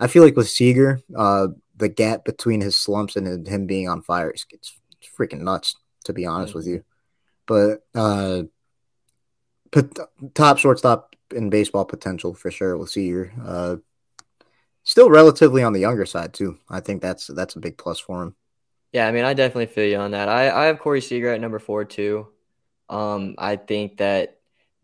I 0.00 0.08
feel 0.08 0.24
like 0.24 0.36
with 0.36 0.48
Seager, 0.48 1.00
uh, 1.16 1.48
the 1.76 1.88
gap 1.88 2.24
between 2.24 2.60
his 2.60 2.76
slumps 2.76 3.16
and 3.16 3.46
him 3.46 3.66
being 3.66 3.88
on 3.88 4.02
fire 4.02 4.30
is 4.30 4.44
it's 4.50 4.74
freaking 5.16 5.40
nuts, 5.40 5.76
to 6.04 6.12
be 6.12 6.26
honest 6.26 6.50
mm-hmm. 6.50 6.58
with 6.58 6.66
you. 6.66 6.84
But 7.46 7.84
uh, 7.94 8.42
top 10.34 10.58
shortstop 10.58 11.15
in 11.34 11.50
baseball 11.50 11.84
potential 11.84 12.34
for 12.34 12.50
sure 12.50 12.76
with 12.76 12.90
Seager. 12.90 13.32
Uh, 13.44 13.76
still 14.84 15.10
relatively 15.10 15.62
on 15.62 15.72
the 15.72 15.80
younger 15.80 16.06
side 16.06 16.32
too. 16.32 16.58
I 16.68 16.80
think 16.80 17.02
that's 17.02 17.26
that's 17.26 17.56
a 17.56 17.60
big 17.60 17.76
plus 17.76 17.98
for 17.98 18.22
him. 18.22 18.36
Yeah, 18.92 19.06
I 19.06 19.12
mean, 19.12 19.24
I 19.24 19.34
definitely 19.34 19.66
feel 19.66 19.84
you 19.84 19.98
on 19.98 20.12
that. 20.12 20.28
I, 20.28 20.50
I 20.50 20.64
have 20.66 20.78
Corey 20.78 21.00
Seager 21.00 21.32
at 21.32 21.40
number 21.40 21.58
four 21.58 21.84
too. 21.84 22.28
Um, 22.88 23.34
I 23.36 23.56
think 23.56 23.98
that 23.98 24.38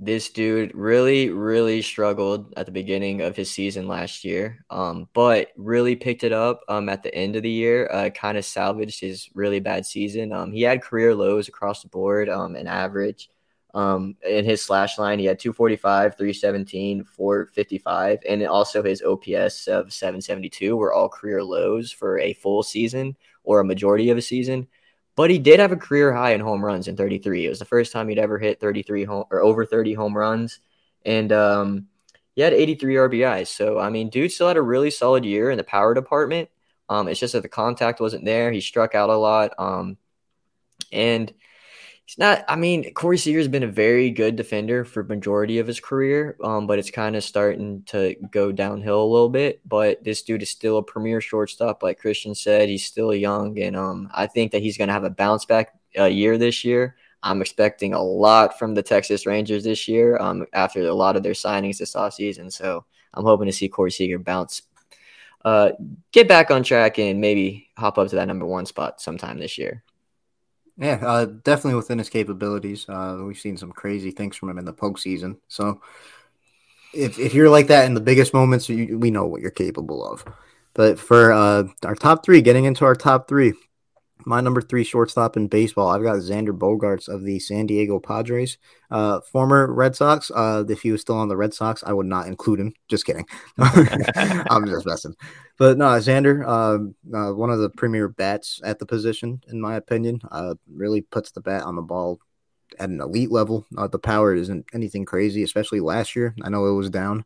this 0.04 0.30
dude 0.30 0.74
really, 0.74 1.30
really 1.30 1.80
struggled 1.80 2.52
at 2.56 2.66
the 2.66 2.72
beginning 2.72 3.20
of 3.20 3.36
his 3.36 3.50
season 3.50 3.86
last 3.86 4.24
year, 4.24 4.64
um, 4.68 5.08
but 5.12 5.50
really 5.56 5.94
picked 5.94 6.24
it 6.24 6.32
up 6.32 6.62
um, 6.68 6.88
at 6.88 7.04
the 7.04 7.14
end 7.14 7.36
of 7.36 7.44
the 7.44 7.50
year. 7.50 7.88
Uh, 7.90 8.10
kind 8.10 8.36
of 8.36 8.44
salvaged 8.44 9.00
his 9.00 9.28
really 9.34 9.60
bad 9.60 9.86
season. 9.86 10.32
Um, 10.32 10.50
he 10.52 10.62
had 10.62 10.82
career 10.82 11.14
lows 11.14 11.46
across 11.46 11.82
the 11.82 11.88
board, 11.88 12.28
um, 12.28 12.56
an 12.56 12.66
average 12.66 13.30
um, 13.74 14.16
in 14.26 14.44
his 14.44 14.62
slash 14.62 14.98
line, 14.98 15.18
he 15.18 15.24
had 15.24 15.38
245, 15.38 16.16
317, 16.16 17.04
455, 17.04 18.18
and 18.28 18.46
also 18.46 18.82
his 18.82 19.02
OPS 19.02 19.66
of 19.66 19.92
772 19.92 20.76
were 20.76 20.92
all 20.92 21.08
career 21.08 21.42
lows 21.42 21.90
for 21.90 22.18
a 22.18 22.34
full 22.34 22.62
season 22.62 23.16
or 23.44 23.60
a 23.60 23.64
majority 23.64 24.10
of 24.10 24.18
a 24.18 24.22
season. 24.22 24.68
But 25.14 25.30
he 25.30 25.38
did 25.38 25.60
have 25.60 25.72
a 25.72 25.76
career 25.76 26.12
high 26.12 26.32
in 26.32 26.40
home 26.40 26.64
runs 26.64 26.88
in 26.88 26.96
33. 26.96 27.46
It 27.46 27.48
was 27.48 27.58
the 27.58 27.64
first 27.64 27.92
time 27.92 28.08
he'd 28.08 28.18
ever 28.18 28.38
hit 28.38 28.60
33 28.60 29.04
home 29.04 29.24
or 29.30 29.40
over 29.40 29.64
30 29.66 29.94
home 29.94 30.16
runs. 30.16 30.60
And 31.04 31.32
um, 31.32 31.88
he 32.34 32.40
had 32.42 32.54
83 32.54 32.94
RBIs. 32.94 33.48
So, 33.48 33.78
I 33.78 33.90
mean, 33.90 34.08
dude 34.08 34.32
still 34.32 34.48
had 34.48 34.56
a 34.56 34.62
really 34.62 34.90
solid 34.90 35.24
year 35.24 35.50
in 35.50 35.58
the 35.58 35.64
power 35.64 35.92
department. 35.92 36.48
Um, 36.88 37.08
it's 37.08 37.20
just 37.20 37.34
that 37.34 37.42
the 37.42 37.48
contact 37.48 38.00
wasn't 38.00 38.24
there. 38.24 38.52
He 38.52 38.60
struck 38.60 38.94
out 38.94 39.10
a 39.10 39.16
lot. 39.16 39.52
Um, 39.58 39.98
and 40.90 41.32
he's 42.04 42.18
not. 42.18 42.44
I 42.48 42.56
mean, 42.56 42.92
Corey 42.94 43.18
Seager's 43.18 43.48
been 43.48 43.62
a 43.62 43.68
very 43.68 44.10
good 44.10 44.36
defender 44.36 44.84
for 44.84 45.02
majority 45.04 45.58
of 45.58 45.66
his 45.66 45.80
career, 45.80 46.36
um, 46.42 46.66
but 46.66 46.78
it's 46.78 46.90
kind 46.90 47.16
of 47.16 47.24
starting 47.24 47.82
to 47.86 48.14
go 48.30 48.52
downhill 48.52 49.02
a 49.02 49.12
little 49.12 49.28
bit. 49.28 49.60
But 49.68 50.04
this 50.04 50.22
dude 50.22 50.42
is 50.42 50.50
still 50.50 50.78
a 50.78 50.82
premier 50.82 51.20
shortstop, 51.20 51.82
like 51.82 51.98
Christian 51.98 52.34
said. 52.34 52.68
He's 52.68 52.84
still 52.84 53.14
young, 53.14 53.58
and 53.58 53.76
um, 53.76 54.10
I 54.12 54.26
think 54.26 54.52
that 54.52 54.62
he's 54.62 54.78
going 54.78 54.88
to 54.88 54.94
have 54.94 55.04
a 55.04 55.10
bounce 55.10 55.44
back 55.44 55.74
uh, 55.98 56.04
year 56.04 56.38
this 56.38 56.64
year. 56.64 56.96
I'm 57.22 57.40
expecting 57.40 57.94
a 57.94 58.02
lot 58.02 58.58
from 58.58 58.74
the 58.74 58.82
Texas 58.82 59.26
Rangers 59.26 59.64
this 59.64 59.86
year 59.86 60.18
um, 60.18 60.44
after 60.52 60.80
a 60.80 60.94
lot 60.94 61.16
of 61.16 61.22
their 61.22 61.32
signings 61.34 61.78
this 61.78 61.94
offseason. 61.94 62.52
So 62.52 62.84
I'm 63.14 63.24
hoping 63.24 63.46
to 63.46 63.52
see 63.52 63.68
Corey 63.68 63.92
Seager 63.92 64.18
bounce, 64.18 64.62
uh, 65.44 65.70
get 66.10 66.26
back 66.26 66.50
on 66.50 66.64
track, 66.64 66.98
and 66.98 67.20
maybe 67.20 67.68
hop 67.76 67.98
up 67.98 68.08
to 68.08 68.16
that 68.16 68.26
number 68.26 68.46
one 68.46 68.66
spot 68.66 69.00
sometime 69.00 69.38
this 69.38 69.56
year. 69.56 69.84
Yeah, 70.78 70.98
uh, 71.02 71.26
definitely 71.26 71.76
within 71.76 71.98
his 71.98 72.08
capabilities. 72.08 72.88
Uh, 72.88 73.22
we've 73.26 73.38
seen 73.38 73.56
some 73.56 73.72
crazy 73.72 74.10
things 74.10 74.36
from 74.36 74.48
him 74.48 74.58
in 74.58 74.64
the 74.64 74.72
postseason. 74.72 75.38
So 75.48 75.80
if 76.94 77.18
if 77.18 77.34
you're 77.34 77.50
like 77.50 77.68
that 77.68 77.86
in 77.86 77.94
the 77.94 78.00
biggest 78.00 78.34
moments, 78.34 78.68
you, 78.68 78.98
we 78.98 79.10
know 79.10 79.26
what 79.26 79.40
you're 79.40 79.50
capable 79.50 80.04
of. 80.06 80.24
But 80.74 80.98
for 80.98 81.32
uh, 81.32 81.64
our 81.84 81.94
top 81.94 82.24
three, 82.24 82.40
getting 82.40 82.64
into 82.64 82.84
our 82.84 82.94
top 82.94 83.28
three, 83.28 83.52
my 84.26 84.40
number 84.40 84.60
three 84.60 84.84
shortstop 84.84 85.36
in 85.36 85.48
baseball, 85.48 85.88
I've 85.88 86.02
got 86.02 86.16
Xander 86.16 86.56
Bogaerts 86.56 87.08
of 87.08 87.24
the 87.24 87.38
San 87.38 87.66
Diego 87.66 87.98
Padres, 87.98 88.58
uh, 88.90 89.20
former 89.20 89.72
Red 89.72 89.96
Sox. 89.96 90.30
Uh, 90.34 90.64
if 90.68 90.82
he 90.82 90.92
was 90.92 91.00
still 91.00 91.16
on 91.16 91.28
the 91.28 91.36
Red 91.36 91.54
Sox, 91.54 91.82
I 91.84 91.92
would 91.92 92.06
not 92.06 92.26
include 92.26 92.60
him. 92.60 92.74
Just 92.88 93.06
kidding. 93.06 93.26
I'm 93.58 94.66
just 94.66 94.86
messing. 94.86 95.14
But 95.58 95.78
no, 95.78 95.86
Xander, 95.86 96.42
uh, 96.44 97.16
uh, 97.16 97.34
one 97.34 97.50
of 97.50 97.58
the 97.58 97.70
premier 97.70 98.08
bats 98.08 98.60
at 98.64 98.78
the 98.78 98.86
position, 98.86 99.40
in 99.48 99.60
my 99.60 99.76
opinion, 99.76 100.20
uh, 100.30 100.54
really 100.72 101.02
puts 101.02 101.30
the 101.30 101.40
bat 101.40 101.62
on 101.62 101.76
the 101.76 101.82
ball 101.82 102.18
at 102.78 102.88
an 102.88 103.00
elite 103.00 103.30
level. 103.30 103.66
Uh, 103.76 103.88
the 103.88 103.98
power 103.98 104.34
isn't 104.34 104.66
anything 104.72 105.04
crazy, 105.04 105.42
especially 105.42 105.80
last 105.80 106.16
year. 106.16 106.34
I 106.42 106.48
know 106.48 106.66
it 106.66 106.74
was 106.74 106.90
down, 106.90 107.24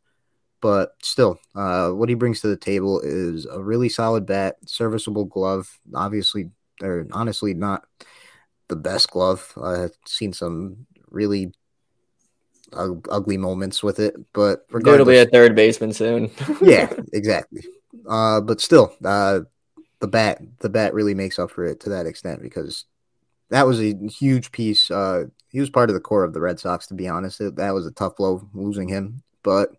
but 0.60 0.94
still, 1.02 1.38
uh, 1.54 1.90
what 1.90 2.08
he 2.08 2.14
brings 2.14 2.40
to 2.40 2.48
the 2.48 2.56
table 2.56 3.00
is 3.00 3.46
a 3.46 3.62
really 3.62 3.88
solid 3.88 4.26
bat, 4.26 4.56
serviceable 4.66 5.24
glove. 5.24 5.78
Obviously, 5.94 6.50
or 6.82 7.06
honestly 7.12 7.54
not 7.54 7.84
the 8.68 8.76
best 8.76 9.10
glove. 9.10 9.52
I've 9.62 9.96
seen 10.06 10.32
some 10.32 10.86
really 11.10 11.52
ugly 12.72 13.36
moments 13.36 13.82
with 13.82 13.98
it, 13.98 14.16
but 14.32 14.66
it'll 14.74 15.04
be 15.04 15.18
a 15.18 15.26
third 15.26 15.54
baseman 15.54 15.92
soon. 15.92 16.30
yeah, 16.62 16.92
exactly. 17.12 17.64
Uh, 18.08 18.40
but 18.40 18.60
still, 18.60 18.94
uh, 19.04 19.40
the 20.00 20.08
bat, 20.08 20.40
the 20.60 20.68
bat 20.68 20.94
really 20.94 21.14
makes 21.14 21.38
up 21.38 21.50
for 21.50 21.64
it 21.64 21.80
to 21.80 21.90
that 21.90 22.06
extent 22.06 22.42
because 22.42 22.84
that 23.50 23.66
was 23.66 23.80
a 23.80 23.94
huge 24.08 24.52
piece. 24.52 24.90
Uh, 24.90 25.24
he 25.48 25.60
was 25.60 25.70
part 25.70 25.90
of 25.90 25.94
the 25.94 26.00
core 26.00 26.24
of 26.24 26.34
the 26.34 26.40
Red 26.40 26.58
Sox, 26.58 26.86
to 26.88 26.94
be 26.94 27.08
honest. 27.08 27.40
It, 27.40 27.56
that 27.56 27.74
was 27.74 27.86
a 27.86 27.92
tough 27.92 28.16
blow 28.16 28.48
losing 28.52 28.88
him, 28.88 29.22
but 29.42 29.70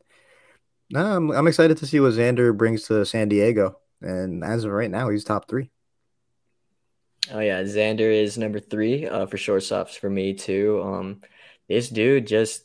no, 0.90 1.18
I'm, 1.18 1.32
I'm 1.32 1.48
excited 1.48 1.78
to 1.78 1.86
see 1.86 2.00
what 2.00 2.14
Xander 2.14 2.56
brings 2.56 2.84
to 2.84 3.06
San 3.06 3.28
Diego. 3.28 3.78
And 4.02 4.44
as 4.44 4.64
of 4.64 4.72
right 4.72 4.90
now, 4.90 5.10
he's 5.10 5.24
top 5.24 5.50
three. 5.50 5.70
Oh 7.32 7.40
yeah, 7.40 7.64
Xander 7.64 8.12
is 8.12 8.38
number 8.38 8.60
three 8.60 9.08
uh, 9.08 9.26
for 9.26 9.38
shortstops 9.38 9.98
for 9.98 10.10
me 10.10 10.34
too. 10.34 10.82
Um, 10.84 11.22
this 11.68 11.90
dude 11.90 12.28
just 12.28 12.64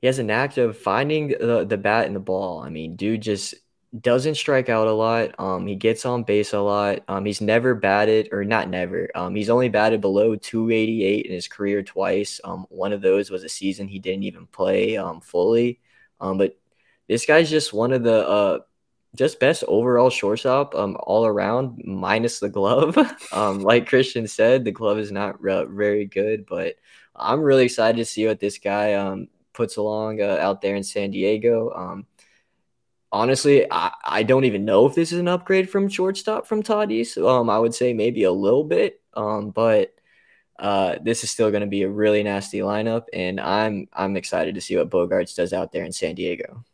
he 0.00 0.06
has 0.06 0.18
a 0.18 0.22
knack 0.22 0.56
of 0.56 0.78
finding 0.78 1.28
the, 1.28 1.64
the 1.64 1.76
bat 1.76 2.06
and 2.06 2.16
the 2.16 2.20
ball. 2.20 2.60
I 2.60 2.68
mean, 2.68 2.96
dude 2.96 3.22
just 3.22 3.54
doesn't 3.98 4.36
strike 4.36 4.68
out 4.68 4.88
a 4.88 4.92
lot. 4.92 5.34
Um, 5.38 5.66
he 5.66 5.76
gets 5.76 6.06
on 6.06 6.24
base 6.24 6.52
a 6.54 6.60
lot. 6.60 7.00
Um, 7.08 7.24
he's 7.24 7.40
never 7.40 7.74
batted 7.74 8.28
or 8.32 8.44
not 8.44 8.68
never. 8.68 9.10
Um, 9.14 9.34
he's 9.34 9.50
only 9.50 9.68
batted 9.68 10.00
below 10.00 10.36
288 10.36 11.26
in 11.26 11.32
his 11.32 11.48
career 11.48 11.82
twice. 11.82 12.40
Um, 12.44 12.66
one 12.70 12.92
of 12.92 13.02
those 13.02 13.30
was 13.30 13.44
a 13.44 13.48
season 13.48 13.88
he 13.88 13.98
didn't 13.98 14.24
even 14.24 14.46
play 14.46 14.96
um 14.96 15.20
fully. 15.20 15.80
Um, 16.20 16.38
but 16.38 16.58
this 17.08 17.26
guy's 17.26 17.50
just 17.50 17.72
one 17.72 17.92
of 17.92 18.02
the 18.02 18.26
uh 18.28 18.58
just 19.14 19.40
best 19.40 19.64
overall 19.68 20.10
shortstop 20.10 20.74
um 20.74 20.96
all 21.00 21.26
around 21.26 21.80
minus 21.84 22.40
the 22.40 22.48
glove 22.48 22.96
um 23.32 23.60
like 23.60 23.88
christian 23.88 24.26
said 24.26 24.64
the 24.64 24.70
glove 24.70 24.98
is 24.98 25.12
not 25.12 25.40
re- 25.42 25.66
very 25.68 26.06
good 26.06 26.46
but 26.46 26.76
i'm 27.16 27.40
really 27.40 27.64
excited 27.64 27.96
to 27.96 28.04
see 28.04 28.26
what 28.26 28.40
this 28.40 28.58
guy 28.58 28.94
um 28.94 29.28
puts 29.52 29.76
along 29.76 30.20
uh, 30.20 30.38
out 30.40 30.60
there 30.60 30.76
in 30.76 30.82
san 30.82 31.10
diego 31.10 31.70
um 31.74 32.06
honestly 33.10 33.70
I, 33.70 33.92
I 34.02 34.22
don't 34.22 34.44
even 34.44 34.64
know 34.64 34.86
if 34.86 34.94
this 34.94 35.12
is 35.12 35.18
an 35.18 35.28
upgrade 35.28 35.68
from 35.68 35.88
shortstop 35.88 36.46
from 36.46 36.62
Tatis 36.62 37.16
um 37.22 37.50
i 37.50 37.58
would 37.58 37.74
say 37.74 37.92
maybe 37.92 38.24
a 38.24 38.32
little 38.32 38.64
bit 38.64 39.00
um 39.14 39.50
but 39.50 39.94
uh, 40.58 40.96
this 41.02 41.24
is 41.24 41.30
still 41.30 41.50
going 41.50 41.62
to 41.62 41.66
be 41.66 41.82
a 41.82 41.88
really 41.88 42.22
nasty 42.22 42.60
lineup, 42.60 43.06
and 43.12 43.40
I'm 43.40 43.88
I'm 43.92 44.16
excited 44.16 44.54
to 44.54 44.60
see 44.60 44.76
what 44.76 44.90
Bogaerts 44.90 45.34
does 45.34 45.52
out 45.52 45.72
there 45.72 45.84
in 45.84 45.90
San 45.90 46.14
Diego. 46.14 46.64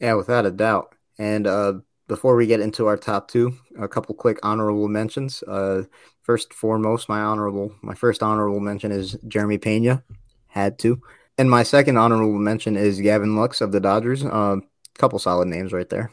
Yeah, 0.00 0.14
without 0.14 0.46
a 0.46 0.50
doubt. 0.52 0.94
And 1.18 1.46
uh, 1.46 1.74
before 2.08 2.36
we 2.36 2.46
get 2.46 2.60
into 2.60 2.86
our 2.86 2.96
top 2.96 3.28
two, 3.28 3.56
a 3.78 3.88
couple 3.88 4.14
quick 4.14 4.38
honorable 4.42 4.88
mentions. 4.88 5.42
Uh, 5.42 5.84
first 6.22 6.52
foremost, 6.52 7.08
my 7.08 7.20
honorable, 7.20 7.74
my 7.82 7.94
first 7.94 8.22
honorable 8.22 8.60
mention 8.60 8.92
is 8.92 9.16
Jeremy 9.28 9.58
Pena, 9.58 10.02
had 10.48 10.78
to, 10.80 11.00
and 11.38 11.50
my 11.50 11.62
second 11.62 11.96
honorable 11.96 12.38
mention 12.38 12.76
is 12.76 13.00
Gavin 13.00 13.36
Lux 13.36 13.60
of 13.60 13.72
the 13.72 13.80
Dodgers. 13.80 14.22
A 14.22 14.32
uh, 14.32 14.56
couple 14.98 15.18
solid 15.18 15.48
names 15.48 15.72
right 15.72 15.88
there. 15.88 16.12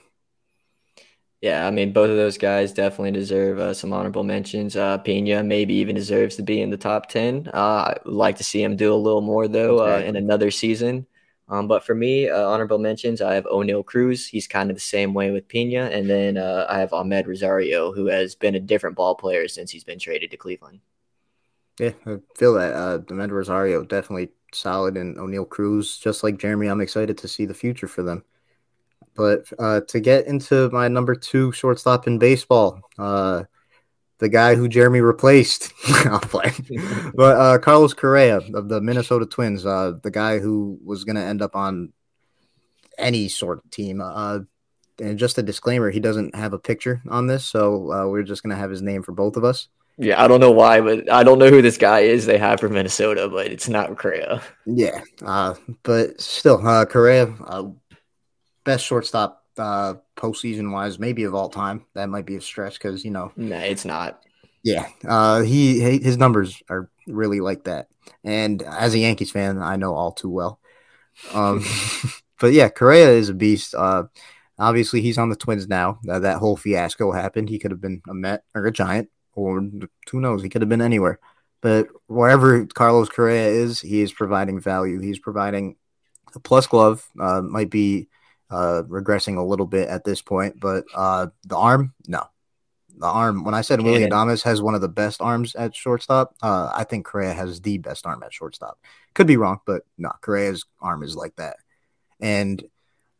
Yeah, 1.41 1.65
I 1.65 1.71
mean, 1.71 1.93
both 1.93 2.09
of 2.09 2.17
those 2.17 2.37
guys 2.37 2.73
definitely 2.73 3.11
deserve 3.11 3.59
uh, 3.59 3.73
some 3.73 3.93
honorable 3.93 4.25
mentions. 4.25 4.75
Uh, 4.75 4.97
Pena 4.97 5.41
maybe 5.41 5.73
even 5.75 5.95
deserves 5.95 6.35
to 6.35 6.43
be 6.43 6.61
in 6.61 6.69
the 6.69 6.77
top 6.77 7.07
10. 7.07 7.49
Uh, 7.53 7.93
I'd 7.93 7.99
like 8.05 8.37
to 8.37 8.43
see 8.43 8.61
him 8.61 8.75
do 8.75 8.93
a 8.93 8.95
little 8.95 9.21
more, 9.21 9.47
though, 9.47 9.79
uh, 9.79 9.99
in 9.99 10.17
another 10.17 10.51
season. 10.51 11.07
Um, 11.49 11.67
but 11.67 11.83
for 11.83 11.95
me, 11.95 12.29
uh, 12.29 12.47
honorable 12.47 12.77
mentions, 12.77 13.21
I 13.21 13.33
have 13.33 13.45
Oneil 13.45 13.83
Cruz. 13.83 14.27
He's 14.27 14.47
kind 14.47 14.69
of 14.69 14.75
the 14.75 14.81
same 14.81 15.15
way 15.15 15.31
with 15.31 15.47
Pena. 15.47 15.89
And 15.91 16.07
then 16.07 16.37
uh, 16.37 16.67
I 16.69 16.79
have 16.79 16.91
Amed 16.91 17.25
Rosario, 17.25 17.91
who 17.91 18.05
has 18.05 18.35
been 18.35 18.55
a 18.55 18.59
different 18.59 18.95
ball 18.95 19.15
player 19.15 19.47
since 19.47 19.71
he's 19.71 19.83
been 19.83 19.97
traded 19.97 20.29
to 20.31 20.37
Cleveland. 20.37 20.79
Yeah, 21.79 21.93
I 22.05 22.17
feel 22.35 22.53
that. 22.53 22.73
Uh, 22.73 22.99
Amed 22.99 23.31
Rosario 23.31 23.83
definitely 23.83 24.29
solid, 24.53 24.95
and 24.95 25.17
Oneil 25.17 25.49
Cruz, 25.49 25.97
just 25.97 26.23
like 26.23 26.37
Jeremy, 26.37 26.67
I'm 26.67 26.81
excited 26.81 27.17
to 27.17 27.27
see 27.27 27.45
the 27.45 27.53
future 27.53 27.87
for 27.87 28.03
them. 28.03 28.23
But 29.15 29.51
uh, 29.57 29.81
to 29.87 29.99
get 29.99 30.27
into 30.27 30.69
my 30.69 30.87
number 30.87 31.15
two 31.15 31.51
shortstop 31.51 32.05
in 32.05 32.19
baseball, 32.19 32.81
uh, 32.97 33.43
the 34.19 34.29
guy 34.29 34.55
who 34.55 34.67
Jeremy 34.67 35.01
replaced, 35.01 35.73
I'll 36.05 36.19
play. 36.19 36.51
but 37.13 37.37
uh, 37.37 37.57
Carlos 37.57 37.93
Correa 37.93 38.41
of 38.53 38.69
the 38.69 38.81
Minnesota 38.81 39.25
Twins, 39.25 39.65
uh, 39.65 39.93
the 40.03 40.11
guy 40.11 40.39
who 40.39 40.77
was 40.83 41.03
going 41.03 41.15
to 41.15 41.23
end 41.23 41.41
up 41.41 41.55
on 41.55 41.93
any 42.97 43.27
sort 43.27 43.59
of 43.59 43.71
team. 43.71 44.01
Uh, 44.01 44.39
and 44.99 45.17
just 45.17 45.37
a 45.37 45.43
disclaimer, 45.43 45.89
he 45.89 46.01
doesn't 46.01 46.35
have 46.35 46.53
a 46.53 46.59
picture 46.59 47.01
on 47.09 47.27
this, 47.27 47.45
so 47.45 47.91
uh, 47.91 48.07
we're 48.07 48.23
just 48.23 48.43
going 48.43 48.51
to 48.51 48.59
have 48.59 48.69
his 48.69 48.81
name 48.81 49.01
for 49.01 49.13
both 49.13 49.37
of 49.37 49.45
us. 49.45 49.69
Yeah, 49.97 50.21
I 50.21 50.27
don't 50.27 50.39
know 50.39 50.51
why, 50.51 50.79
but 50.79 51.11
I 51.11 51.23
don't 51.23 51.39
know 51.39 51.49
who 51.49 51.61
this 51.61 51.77
guy 51.77 52.01
is 52.01 52.25
they 52.25 52.37
have 52.37 52.59
for 52.59 52.69
Minnesota, 52.69 53.27
but 53.27 53.47
it's 53.47 53.67
not 53.67 53.97
Correa. 53.97 54.41
Yeah, 54.65 55.01
uh, 55.21 55.55
but 55.83 56.19
still, 56.21 56.65
uh, 56.65 56.85
Correa, 56.85 57.33
uh, 57.45 57.63
best 58.63 58.85
shortstop 58.85 59.43
uh, 59.57 59.95
postseason 60.19 60.71
wise, 60.71 60.99
maybe 60.99 61.23
of 61.23 61.33
all 61.33 61.49
time. 61.49 61.85
That 61.95 62.09
might 62.09 62.25
be 62.25 62.35
a 62.35 62.41
stretch 62.41 62.73
because 62.73 63.03
you 63.03 63.11
know. 63.11 63.31
No, 63.35 63.57
it's 63.57 63.85
not. 63.85 64.21
Yeah, 64.63 64.87
uh, 65.07 65.41
he 65.41 65.79
his 65.79 66.17
numbers 66.17 66.61
are 66.69 66.89
really 67.07 67.39
like 67.39 67.63
that, 67.63 67.87
and 68.23 68.61
as 68.61 68.93
a 68.93 68.99
Yankees 68.99 69.31
fan, 69.31 69.61
I 69.61 69.77
know 69.77 69.95
all 69.95 70.11
too 70.11 70.29
well. 70.29 70.59
Um, 71.33 71.63
but 72.39 72.51
yeah, 72.51 72.69
Correa 72.69 73.09
is 73.09 73.29
a 73.29 73.33
beast. 73.33 73.73
Uh, 73.73 74.03
obviously, 74.57 75.01
he's 75.01 75.17
on 75.17 75.29
the 75.29 75.37
Twins 75.37 75.67
now. 75.67 75.99
Uh, 76.07 76.19
that 76.19 76.39
whole 76.39 76.57
fiasco 76.57 77.11
happened. 77.11 77.49
He 77.49 77.57
could 77.57 77.71
have 77.71 77.81
been 77.81 78.01
a 78.09 78.13
Met 78.13 78.43
or 78.53 78.65
a 78.65 78.71
Giant, 78.71 79.09
or 79.33 79.61
who 80.11 80.19
knows? 80.19 80.43
He 80.43 80.49
could 80.49 80.61
have 80.61 80.69
been 80.69 80.81
anywhere. 80.81 81.19
But 81.61 81.87
wherever 82.07 82.65
Carlos 82.65 83.09
Correa 83.09 83.47
is, 83.47 83.81
he 83.81 84.01
is 84.01 84.13
providing 84.13 84.59
value. 84.59 84.99
He's 84.99 85.19
providing 85.19 85.75
a 86.35 86.39
plus 86.39 86.67
glove. 86.67 87.05
Uh, 87.19 87.41
might 87.41 87.69
be 87.69 88.07
uh, 88.49 88.83
regressing 88.87 89.37
a 89.37 89.43
little 89.43 89.65
bit 89.65 89.87
at 89.89 90.03
this 90.03 90.21
point. 90.21 90.59
But 90.59 90.85
uh, 90.93 91.27
the 91.45 91.57
arm, 91.57 91.93
no. 92.07 92.23
The 92.97 93.07
arm, 93.07 93.45
when 93.45 93.53
I 93.53 93.61
said 93.61 93.81
Willy 93.81 94.05
Adames 94.05 94.43
has 94.43 94.61
one 94.61 94.75
of 94.75 94.81
the 94.81 94.89
best 94.89 95.21
arms 95.21 95.55
at 95.55 95.73
shortstop, 95.73 96.35
uh, 96.41 96.69
I 96.73 96.83
think 96.83 97.05
Correa 97.05 97.33
has 97.33 97.61
the 97.61 97.77
best 97.77 98.05
arm 98.05 98.21
at 98.23 98.33
shortstop. 98.33 98.77
Could 99.13 99.27
be 99.27 99.37
wrong, 99.37 99.61
but 99.65 99.83
no, 99.97 100.11
Correa's 100.19 100.65
arm 100.81 101.01
is 101.03 101.15
like 101.15 101.33
that. 101.37 101.55
And 102.19 102.61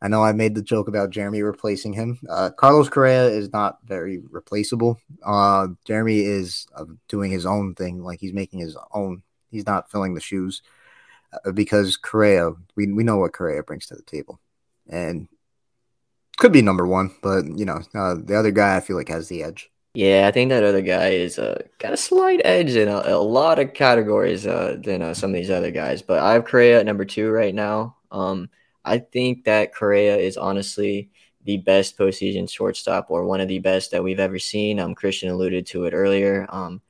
I 0.01 0.09
know 0.09 0.21
I 0.21 0.33
made 0.33 0.55
the 0.55 0.61
joke 0.61 0.89
about 0.89 1.11
Jeremy 1.11 1.43
replacing 1.43 1.93
him. 1.93 2.19
Uh, 2.29 2.49
Carlos 2.49 2.89
Correa 2.89 3.27
is 3.27 3.53
not 3.53 3.77
very 3.85 4.21
replaceable. 4.29 4.99
Uh, 5.25 5.67
Jeremy 5.85 6.19
is 6.19 6.67
uh, 6.75 6.83
doing 7.07 7.31
his 7.31 7.45
own 7.45 7.73
thing, 7.73 8.03
like 8.03 8.19
he's 8.19 8.33
making 8.33 8.59
his 8.59 8.75
own. 8.93 9.23
He's 9.49 9.65
not 9.65 9.89
filling 9.89 10.13
the 10.13 10.21
shoes 10.21 10.61
uh, 11.45 11.51
because 11.51 11.95
Correa, 11.95 12.51
we, 12.75 12.91
we 12.91 13.03
know 13.03 13.17
what 13.17 13.31
Correa 13.31 13.63
brings 13.63 13.87
to 13.87 13.95
the 13.95 14.03
table 14.03 14.41
and 14.89 15.28
could 16.38 16.52
be 16.52 16.62
number 16.62 16.88
one, 16.88 17.12
but 17.21 17.45
you 17.45 17.65
know, 17.65 17.82
uh, 17.93 18.15
the 18.15 18.36
other 18.36 18.52
guy 18.52 18.75
I 18.75 18.80
feel 18.80 18.95
like 18.95 19.10
has 19.10 19.28
the 19.28 19.43
edge. 19.43 19.69
Yeah, 19.93 20.28
I 20.28 20.32
think 20.32 20.49
that 20.49 20.63
other 20.63 20.82
guy 20.82 21.10
is 21.10 21.39
uh, 21.39 21.63
got 21.80 21.93
a 21.93 21.97
slight 21.97 22.41
edge 22.45 22.75
in 22.75 22.88
a, 22.88 23.02
a 23.06 23.17
lot 23.17 23.60
of 23.60 23.73
categories 23.73 24.45
uh, 24.45 24.78
than 24.82 25.02
uh, 25.02 25.13
some 25.13 25.32
of 25.32 25.36
these 25.36 25.49
other 25.49 25.71
guys. 25.71 26.02
But 26.02 26.19
I 26.19 26.34
have 26.34 26.45
Correa 26.45 26.80
at 26.80 26.86
number 26.86 27.06
two 27.06 27.30
right 27.32 27.54
now. 27.54 27.97
Um, 28.12 28.49
I 28.86 28.99
think 28.99 29.45
that 29.45 29.73
Correa 29.73 30.15
is 30.17 30.38
honestly 30.38 31.10
the 31.43 31.58
best 31.58 31.97
postseason 31.97 32.49
shortstop 32.49 33.08
or 33.10 33.25
one 33.25 33.41
of 33.41 33.47
the 33.47 33.60
best 33.60 33.91
that 33.91 34.04
we've 34.04 34.19
ever 34.19 34.39
seen. 34.39 34.80
Um, 34.80 34.93
Christian 34.93 35.30
alluded 35.30 35.65
to 35.67 35.86
it 35.86 35.93
earlier. 35.93 36.45
Um, 36.49 36.82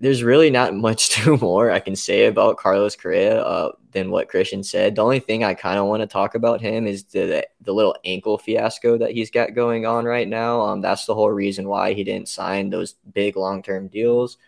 there's 0.00 0.22
really 0.22 0.50
not 0.50 0.74
much 0.74 1.10
too 1.10 1.36
more 1.38 1.70
I 1.70 1.80
can 1.80 1.96
say 1.96 2.26
about 2.26 2.56
Carlos 2.56 2.96
Correa 2.96 3.40
uh, 3.42 3.72
than 3.92 4.10
what 4.10 4.28
Christian 4.28 4.62
said. 4.62 4.94
The 4.94 5.02
only 5.02 5.20
thing 5.20 5.44
I 5.44 5.54
kind 5.54 5.78
of 5.78 5.86
want 5.86 6.02
to 6.02 6.06
talk 6.06 6.34
about 6.34 6.60
him 6.60 6.86
is 6.86 7.04
the 7.04 7.46
the 7.60 7.72
little 7.72 7.96
ankle 8.04 8.38
fiasco 8.38 8.98
that 8.98 9.12
he's 9.12 9.30
got 9.30 9.54
going 9.54 9.86
on 9.86 10.04
right 10.04 10.28
now. 10.28 10.60
Um, 10.60 10.80
that's 10.80 11.06
the 11.06 11.14
whole 11.14 11.30
reason 11.30 11.68
why 11.68 11.94
he 11.94 12.04
didn't 12.04 12.28
sign 12.28 12.70
those 12.70 12.94
big 13.12 13.36
long 13.36 13.62
term 13.62 13.88
deals. 13.88 14.38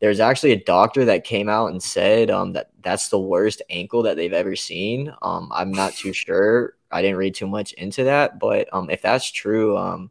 There's 0.00 0.20
actually 0.20 0.52
a 0.52 0.64
doctor 0.64 1.04
that 1.06 1.24
came 1.24 1.48
out 1.48 1.70
and 1.70 1.82
said 1.82 2.30
um, 2.30 2.52
that 2.52 2.70
that's 2.82 3.08
the 3.08 3.18
worst 3.18 3.62
ankle 3.68 4.02
that 4.04 4.16
they've 4.16 4.32
ever 4.32 4.56
seen. 4.56 5.12
Um, 5.22 5.50
I'm 5.52 5.72
not 5.72 5.94
too 5.94 6.12
sure. 6.14 6.74
I 6.90 7.02
didn't 7.02 7.18
read 7.18 7.34
too 7.34 7.46
much 7.46 7.72
into 7.74 8.04
that, 8.04 8.38
but 8.38 8.68
um, 8.72 8.88
if 8.90 9.02
that's 9.02 9.30
true, 9.30 9.76
um, 9.76 10.10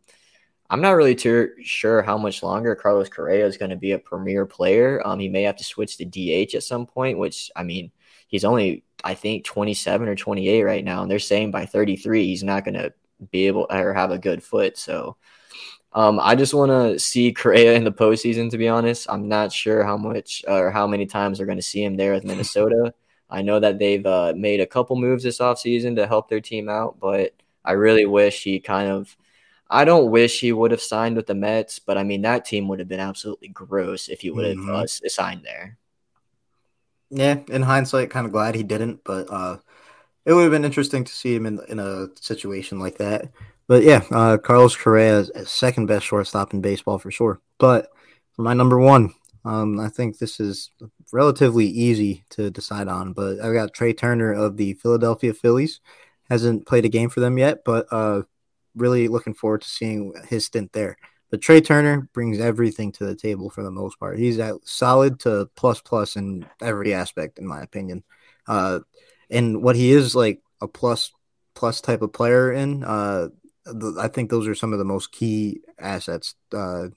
I'm 0.69 0.82
not 0.82 0.91
really 0.91 1.15
too 1.15 1.51
sure 1.62 2.01
how 2.01 2.17
much 2.17 2.43
longer 2.43 2.75
Carlos 2.75 3.10
Correa 3.10 3.45
is 3.45 3.58
going 3.58 3.69
to 3.69 3.77
be 3.77 3.91
a 3.91 3.99
premier 3.99 4.45
player. 4.45 5.01
Um, 5.06 5.19
he 5.19 5.30
may 5.30 5.43
have 5.43 5.56
to 5.58 5.63
switch 5.63 5.97
to 5.97 6.06
DH 6.06 6.56
at 6.56 6.63
some 6.63 6.86
point, 6.86 7.17
which 7.17 7.49
I 7.56 7.63
mean, 7.63 7.91
he's 8.27 8.43
only 8.45 8.84
I 9.03 9.13
think 9.13 9.45
27 9.45 10.08
or 10.08 10.15
28 10.15 10.63
right 10.63 10.84
now, 10.84 11.01
and 11.01 11.10
they're 11.10 11.19
saying 11.19 11.51
by 11.51 11.65
33 11.65 12.25
he's 12.25 12.43
not 12.43 12.65
going 12.65 12.75
to 12.75 12.93
be 13.32 13.47
able 13.47 13.67
or 13.69 13.93
have 13.93 14.12
a 14.12 14.17
good 14.17 14.43
foot. 14.43 14.77
So, 14.77 15.17
um, 15.93 16.19
I 16.21 16.36
just 16.36 16.53
want 16.53 16.71
to 16.71 16.99
see 16.99 17.34
Correa 17.34 17.73
in 17.73 17.84
the 17.84 17.91
postseason. 17.91 18.49
To 18.51 18.58
be 18.58 18.67
honest, 18.67 19.08
I'm 19.10 19.27
not 19.30 19.53
sure 19.53 19.84
how 19.84 19.97
much 19.97 20.43
or 20.47 20.71
how 20.71 20.88
many 20.88 21.06
times 21.06 21.38
they're 21.38 21.47
going 21.47 21.58
to 21.60 21.63
see 21.63 21.84
him 21.84 21.95
there 21.95 22.13
with 22.13 22.23
Minnesota. 22.25 22.93
I 23.30 23.41
know 23.41 23.60
that 23.60 23.80
they've 23.80 24.06
uh, 24.06 24.34
made 24.36 24.62
a 24.62 24.65
couple 24.65 24.95
moves 24.95 25.23
this 25.23 25.39
offseason 25.39 25.95
to 25.97 26.08
help 26.08 26.30
their 26.30 26.41
team 26.41 26.69
out, 26.69 26.99
but 26.99 27.34
I 27.63 27.73
really 27.73 28.06
wish 28.06 28.43
he 28.43 28.60
kind 28.60 28.89
of 28.89 29.15
I 29.69 29.86
don't 29.86 30.12
wish 30.12 30.39
he 30.39 30.51
would 30.51 30.71
have 30.71 30.82
signed 30.82 31.15
with 31.15 31.27
the 31.27 31.36
Mets, 31.36 31.80
but 31.80 31.97
I 31.97 32.03
mean 32.03 32.21
that 32.21 32.45
team 32.45 32.67
would 32.67 32.80
have 32.80 32.88
been 32.88 32.99
absolutely 32.99 33.49
gross 33.49 34.08
if 34.08 34.21
he 34.21 34.32
would 34.32 34.45
have 34.45 34.58
mm-hmm. 34.58 34.75
uh, 34.75 34.86
signed 34.88 35.41
there. 35.43 35.77
Yeah, 37.10 37.39
in 37.49 37.62
hindsight, 37.62 38.10
kind 38.10 38.25
of 38.25 38.32
glad 38.32 38.56
he 38.56 38.63
didn't, 38.63 39.01
but 39.03 39.32
uh, 39.32 39.58
it 40.25 40.34
would 40.34 40.43
have 40.43 40.51
been 40.51 40.65
interesting 40.65 41.03
to 41.03 41.12
see 41.12 41.36
him 41.36 41.45
in 41.45 41.60
in 41.69 41.80
a 41.80 42.08
situation 42.19 42.80
like 42.80 42.97
that. 42.97 43.32
But 43.67 43.84
yeah, 43.84 44.03
uh, 44.12 44.38
Carlos 44.38 44.75
Correa 44.75 45.19
is 45.19 45.49
second 45.49 45.88
best 45.88 46.06
shortstop 46.06 46.53
in 46.53 46.62
baseball 46.62 46.99
for 46.99 47.12
sure. 47.12 47.41
But 47.58 47.89
for 48.34 48.41
my 48.41 48.53
number 48.53 48.80
one, 48.80 49.13
um, 49.43 49.80
I 49.80 49.89
think 49.89 50.17
this 50.17 50.39
is 50.39 50.71
relatively 51.12 51.65
easy 51.65 52.23
to 52.32 52.49
decide 52.49 52.88
on. 52.88 53.13
But 53.13 53.39
I've 53.41 53.53
got 53.53 53.73
Trea 53.73 53.93
Turner 53.93 54.34
of 54.34 54.58
the 54.58 54.73
Philadelphia 54.73 55.34
Phillies. 55.34 55.82
Hasn't 56.30 56.65
played 56.65 56.84
a 56.86 56.89
game 56.89 57.10
for 57.10 57.21
them 57.21 57.38
yet, 57.38 57.63
but 57.63 57.88
uh, 57.89 58.23
really 58.78 59.08
looking 59.08 59.34
forward 59.34 59.62
to 59.62 59.70
seeing 59.70 60.13
his 60.28 60.46
stint 60.46 60.72
there. 60.74 60.98
But 61.30 61.42
Trea 61.42 61.62
Turner 61.62 62.10
brings 62.13 62.40
everything 62.40 62.92
to 62.94 63.06
the 63.06 63.16
table 63.16 63.50
for 63.50 63.63
the 63.63 63.72
most 63.72 64.00
part. 64.00 64.18
He's 64.18 64.40
at 64.40 64.56
solid 64.63 65.20
to 65.22 65.50
plus 65.56 65.82
plus 65.82 66.16
in 66.16 66.46
every 66.62 66.94
aspect, 66.94 67.38
in 67.38 67.46
my 67.46 67.62
opinion. 67.62 68.04
Uh, 68.48 68.80
and 69.30 69.62
what 69.62 69.76
he 69.76 69.92
is 69.92 70.16
like 70.16 70.42
a 70.62 70.68
plus 70.68 71.12
plus 71.54 71.82
type 71.82 72.02
of 72.02 72.13
player 72.13 72.52
in, 72.54 72.84
uh, 72.84 73.28
I 74.00 74.08
think 74.08 74.30
those 74.30 74.48
are 74.48 74.56
some 74.56 74.72
of 74.72 74.80
the 74.80 74.86
most 74.86 75.12
key 75.12 75.60
assets 75.78 76.36
uh, 76.54 76.88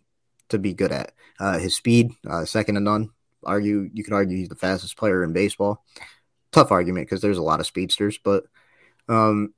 to 0.50 0.58
be 0.58 0.74
good 0.74 0.92
at. 0.92 1.12
Uh, 1.40 1.58
his 1.58 1.74
speed, 1.74 2.12
uh, 2.28 2.44
second 2.44 2.76
to 2.76 2.80
none. 2.80 3.10
Argue 3.42 3.90
you 3.94 4.04
could 4.04 4.12
argue 4.12 4.36
he's 4.36 4.50
the 4.50 4.54
fastest 4.54 4.96
player 4.96 5.24
in 5.24 5.32
baseball. 5.32 5.84
Tough 6.52 6.70
argument 6.70 7.08
because 7.08 7.22
there's 7.22 7.38
a 7.38 7.42
lot 7.42 7.58
of 7.58 7.66
speedsters, 7.66 8.18
but 8.22 8.44
um, 9.08 9.54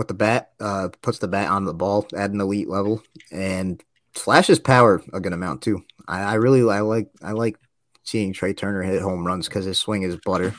with 0.00 0.08
the 0.08 0.14
bat, 0.14 0.52
uh, 0.60 0.88
puts 1.02 1.18
the 1.18 1.28
bat 1.28 1.50
on 1.50 1.66
the 1.66 1.74
ball 1.74 2.06
at 2.16 2.30
an 2.30 2.40
elite 2.40 2.70
level, 2.70 3.02
and 3.30 3.84
flashes 4.14 4.58
power 4.58 5.02
a 5.12 5.20
good 5.20 5.34
amount 5.34 5.60
too. 5.60 5.84
I, 6.08 6.22
I 6.22 6.34
really 6.36 6.66
I 6.74 6.80
like 6.80 7.10
I 7.22 7.32
like 7.32 7.58
seeing 8.02 8.32
Trea 8.32 8.54
Turner 8.54 8.82
hit 8.82 9.02
home 9.02 9.26
runs 9.26 9.46
because 9.46 9.66
his 9.66 9.78
swing 9.78 10.02
is 10.02 10.16
butter. 10.24 10.54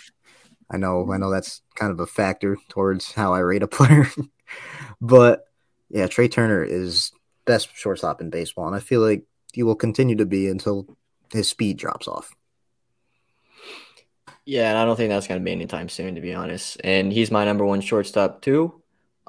I 0.70 0.78
know 0.78 1.12
I 1.12 1.18
know 1.18 1.32
that's 1.32 1.64
kind 1.74 1.92
of 1.92 2.00
a 2.00 2.06
factor 2.06 2.56
towards 2.70 3.14
how 3.14 3.34
I 3.34 3.40
rate 3.40 3.64
a 3.64 3.68
player, 3.68 4.06
but 5.02 5.46
yeah, 5.90 6.06
Trea 6.06 6.30
Turner 6.30 6.64
is 6.64 7.12
best 7.46 7.76
shortstop 7.76 8.22
in 8.22 8.30
baseball, 8.30 8.68
and 8.68 8.76
I 8.76 8.80
feel 8.80 9.02
like 9.02 9.24
he 9.54 9.64
will 9.64 9.74
continue 9.74 10.18
to 10.18 10.26
be 10.28 10.50
until 10.50 10.86
his 11.32 11.48
speed 11.48 11.78
drops 11.78 12.08
off. 12.08 12.32
Yeah, 14.46 14.70
and 14.70 14.78
I 14.78 14.86
don't 14.86 14.98
think 14.98 15.10
that's 15.10 15.28
going 15.28 15.42
to 15.42 15.44
be 15.44 15.52
anytime 15.52 15.90
soon, 15.90 16.14
to 16.14 16.22
be 16.22 16.36
honest. 16.36 16.80
And 16.84 17.12
he's 17.12 17.32
my 17.32 17.44
number 17.44 17.66
one 17.66 17.82
shortstop 17.82 18.44
too. 18.44 18.81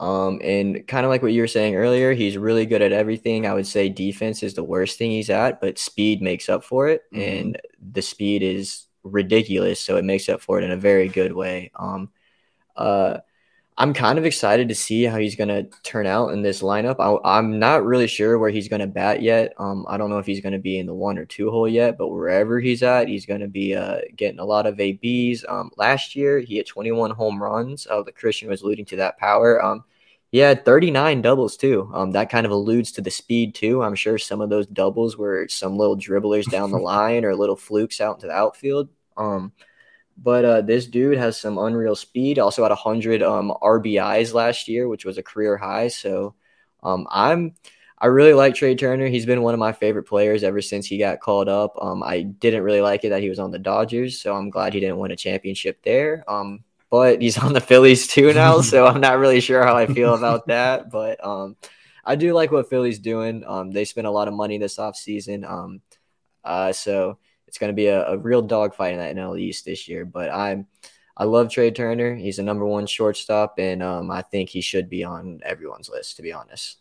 Um, 0.03 0.41
and 0.43 0.85
kind 0.89 1.07
of 1.07 1.11
like 1.11 1.23
what 1.23 1.33
you 1.33 1.43
were 1.43 1.47
saying 1.47 1.77
earlier, 1.77 2.13
he's 2.13 2.37
really 2.37 2.67
good 2.67 2.83
at 2.83 2.91
everything. 2.91 3.47
I 3.47 3.55
would 3.55 3.69
say 3.69 3.89
defense 3.89 4.43
is 4.43 4.55
the 4.55 4.65
worst 4.65 4.99
thing 4.99 5.13
he's 5.13 5.31
at, 5.31 5.61
but 5.61 5.79
speed 5.79 6.21
makes 6.21 6.49
up 6.49 6.65
for 6.65 6.89
it, 6.89 7.03
mm-hmm. 7.13 7.21
and 7.23 7.61
the 7.93 8.03
speed 8.03 8.43
is 8.43 8.87
ridiculous, 9.05 9.79
so 9.79 9.97
it 9.97 10.05
makes 10.05 10.29
up 10.29 10.41
for 10.41 10.59
it 10.59 10.65
in 10.65 10.73
a 10.73 10.77
very 10.77 11.07
good 11.07 11.33
way. 11.33 11.71
Um, 11.77 12.11
uh, 12.75 13.19
I'm 13.79 13.95
kind 13.95 14.19
of 14.19 14.27
excited 14.27 14.69
to 14.71 14.75
see 14.75 15.05
how 15.05 15.19
he's 15.19 15.37
going 15.37 15.49
to 15.49 15.69
turn 15.85 16.07
out 16.07 16.31
in 16.31 16.43
this 16.43 16.63
lineup. 16.63 16.97
I, 17.25 17.39
am 17.39 17.61
not 17.61 17.85
really 17.85 18.09
sure 18.09 18.41
where 18.41 18.51
he's 18.51 18.69
going 18.69 18.81
to 18.81 18.89
bat 18.89 19.23
yet. 19.23 19.55
Um, 19.59 19.87
I 19.89 19.99
don't 19.99 20.11
know 20.11 20.19
if 20.19 20.27
he's 20.27 20.41
going 20.41 20.53
to 20.53 20.59
be 20.59 20.81
in 20.81 20.87
the 20.87 20.95
one 20.95 21.17
or 21.17 21.27
two 21.27 21.49
hole 21.49 21.69
yet, 21.69 21.97
but 21.97 22.09
wherever 22.09 22.59
he's 22.59 22.83
at, 22.83 23.07
he's 23.07 23.25
going 23.25 23.41
to 23.41 23.47
be 23.47 23.77
uh, 23.77 24.01
getting 24.17 24.41
a 24.41 24.45
lot 24.45 24.67
of 24.67 24.81
ABs. 24.81 25.45
Um, 25.49 25.71
last 25.77 26.17
year, 26.17 26.41
he 26.41 26.57
had 26.57 26.67
21 26.67 27.13
home 27.13 27.41
runs. 27.41 27.87
Uh, 27.89 28.03
the 28.03 28.11
Christian 28.11 28.49
was 28.49 28.63
alluding 28.63 28.87
to 28.87 28.97
that 28.97 29.17
power. 29.17 29.65
Um, 29.65 29.85
had 30.39 30.65
39 30.65 31.21
doubles 31.23 31.57
too. 31.57 31.91
Um, 31.93 32.13
that 32.13 32.31
kind 32.31 32.47
of 32.47 32.53
alludes 32.53 32.93
to 32.93 33.03
the 33.03 33.11
speed 33.11 33.55
too. 33.55 33.83
I'm 33.83 33.95
sure 33.95 34.17
some 34.17 34.41
of 34.41 34.49
those 34.49 34.67
doubles 34.67 35.19
were 35.19 35.47
some 35.49 35.77
little 35.77 35.97
dribblers 35.97 36.51
down 36.51 36.71
the 36.71 36.79
line 36.93 37.25
or 37.25 37.37
little 37.37 37.57
flukes 37.57 38.01
out 38.01 38.17
into 38.17 38.29
the 38.29 38.33
outfield. 38.33 38.89
Um, 39.17 39.53
but 40.17 40.45
uh, 40.45 40.61
this 40.63 40.87
dude 40.87 41.19
has 41.19 41.39
some 41.39 41.59
unreal 41.59 41.95
speed. 41.95 42.39
Also 42.39 42.63
had 42.63 42.71
100 42.71 43.23
um, 43.23 43.53
RBIs 43.63 44.35
last 44.35 44.69
year, 44.69 44.89
which 44.89 45.05
was 45.05 45.19
a 45.19 45.23
career 45.23 45.57
high. 45.57 45.89
So 45.89 46.35
um, 46.83 47.07
I'm 47.11 47.55
I 48.03 48.07
really 48.07 48.35
like 48.35 48.57
Trea 48.57 48.75
Turner. 48.75 49.07
He's 49.07 49.27
been 49.27 49.43
one 49.43 49.55
of 49.55 49.61
my 49.61 49.73
favorite 49.73 50.09
players 50.09 50.43
ever 50.43 50.61
since 50.61 50.87
he 50.87 50.99
got 50.99 51.21
called 51.21 51.49
up. 51.49 51.77
Um, 51.81 52.03
I 52.03 52.23
didn't 52.23 52.65
really 52.65 52.81
like 52.81 53.05
it 53.05 53.11
that 53.11 53.23
he 53.23 53.29
was 53.29 53.39
on 53.39 53.53
the 53.53 53.61
Dodgers, 53.61 54.21
so 54.21 54.35
I'm 54.35 54.51
glad 54.51 54.75
he 54.75 54.81
didn't 54.81 54.99
win 54.99 55.13
a 55.13 55.17
championship 55.17 55.81
there. 55.85 56.25
Um, 56.27 56.65
but 56.93 57.23
he's 57.23 57.39
on 57.39 57.55
the 57.55 57.61
Phillies 57.61 58.07
too 58.07 58.35
now, 58.35 58.61
so 58.61 58.87
I'm 58.87 59.01
not 59.01 59.19
really 59.19 59.41
sure 59.41 59.65
how 59.65 59.75
I 59.75 59.87
feel 59.87 60.15
about 60.15 60.47
that. 60.49 60.91
But 60.91 61.25
um, 61.25 61.57
I 62.05 62.17
do 62.17 62.35
like 62.35 62.53
what 62.53 62.69
Philly's 62.69 62.99
doing. 62.99 63.45
Um, 63.47 63.73
they 63.73 63.87
spent 63.87 64.07
a 64.07 64.11
lot 64.11 64.29
of 64.29 64.35
money 64.35 64.59
this 64.59 64.77
offseason. 64.77 65.51
Um, 65.51 65.81
uh, 66.45 66.75
so 66.75 67.17
it's 67.49 67.57
going 67.57 67.71
to 67.71 67.75
be 67.75 67.87
a, 67.87 68.09
a 68.09 68.19
real 68.19 68.43
dogfight 68.43 68.93
in 68.93 68.99
that 68.99 69.17
NL 69.17 69.41
East 69.41 69.65
this 69.65 69.89
year. 69.89 70.05
But 70.05 70.31
I'm 70.31 70.67
I 71.17 71.25
love 71.25 71.51
Trea 71.51 71.71
Turner. 71.71 72.15
He's 72.15 72.39
a 72.39 72.43
number 72.43 72.67
one 72.67 72.87
shortstop, 72.87 73.55
and 73.59 73.83
um, 73.83 74.11
I 74.11 74.21
think 74.21 74.51
he 74.51 74.61
should 74.61 74.91
be 74.91 75.03
on 75.03 75.41
everyone's 75.47 75.89
list. 75.89 76.17
To 76.17 76.23
be 76.23 76.35
honest, 76.35 76.77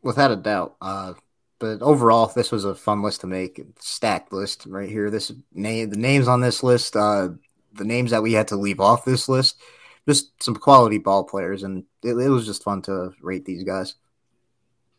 without 0.00 0.30
a 0.30 0.36
doubt. 0.36 0.76
Uh, 0.80 1.12
but 1.58 1.82
overall, 1.82 2.32
this 2.34 2.50
was 2.50 2.64
a 2.64 2.74
fun 2.74 3.02
list 3.02 3.20
to 3.20 3.26
make. 3.26 3.60
Stacked 3.78 4.32
list 4.32 4.64
right 4.64 4.88
here. 4.88 5.10
This 5.10 5.30
name, 5.52 5.90
the 5.90 5.98
names 5.98 6.28
on 6.28 6.40
this 6.40 6.62
list, 6.62 6.96
uh, 6.96 7.28
the 7.74 7.84
names 7.84 8.10
that 8.10 8.22
we 8.22 8.32
had 8.32 8.48
to 8.48 8.56
leave 8.56 8.80
off 8.80 9.04
this 9.04 9.28
list, 9.28 9.60
just 10.08 10.42
some 10.42 10.56
quality 10.56 10.98
ball 10.98 11.24
players, 11.24 11.62
and 11.62 11.84
it, 12.02 12.14
it 12.14 12.28
was 12.28 12.46
just 12.46 12.64
fun 12.64 12.82
to 12.82 13.12
rate 13.22 13.44
these 13.44 13.64
guys. 13.64 13.94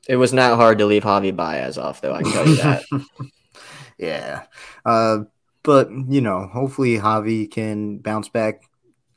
It 0.07 0.17
was 0.17 0.33
not 0.33 0.57
hard 0.57 0.79
to 0.79 0.85
leave 0.85 1.03
Javi 1.03 1.35
Baez 1.35 1.77
off, 1.77 2.01
though. 2.01 2.13
I 2.13 2.23
can 2.23 2.31
tell 2.31 2.47
you 2.47 2.55
that. 2.57 2.83
Yeah. 3.97 4.43
Uh, 4.85 5.19
but, 5.63 5.89
you 5.91 6.19
know, 6.19 6.49
hopefully 6.51 6.97
Javi 6.97 7.49
can 7.49 7.99
bounce 7.99 8.27
back, 8.27 8.63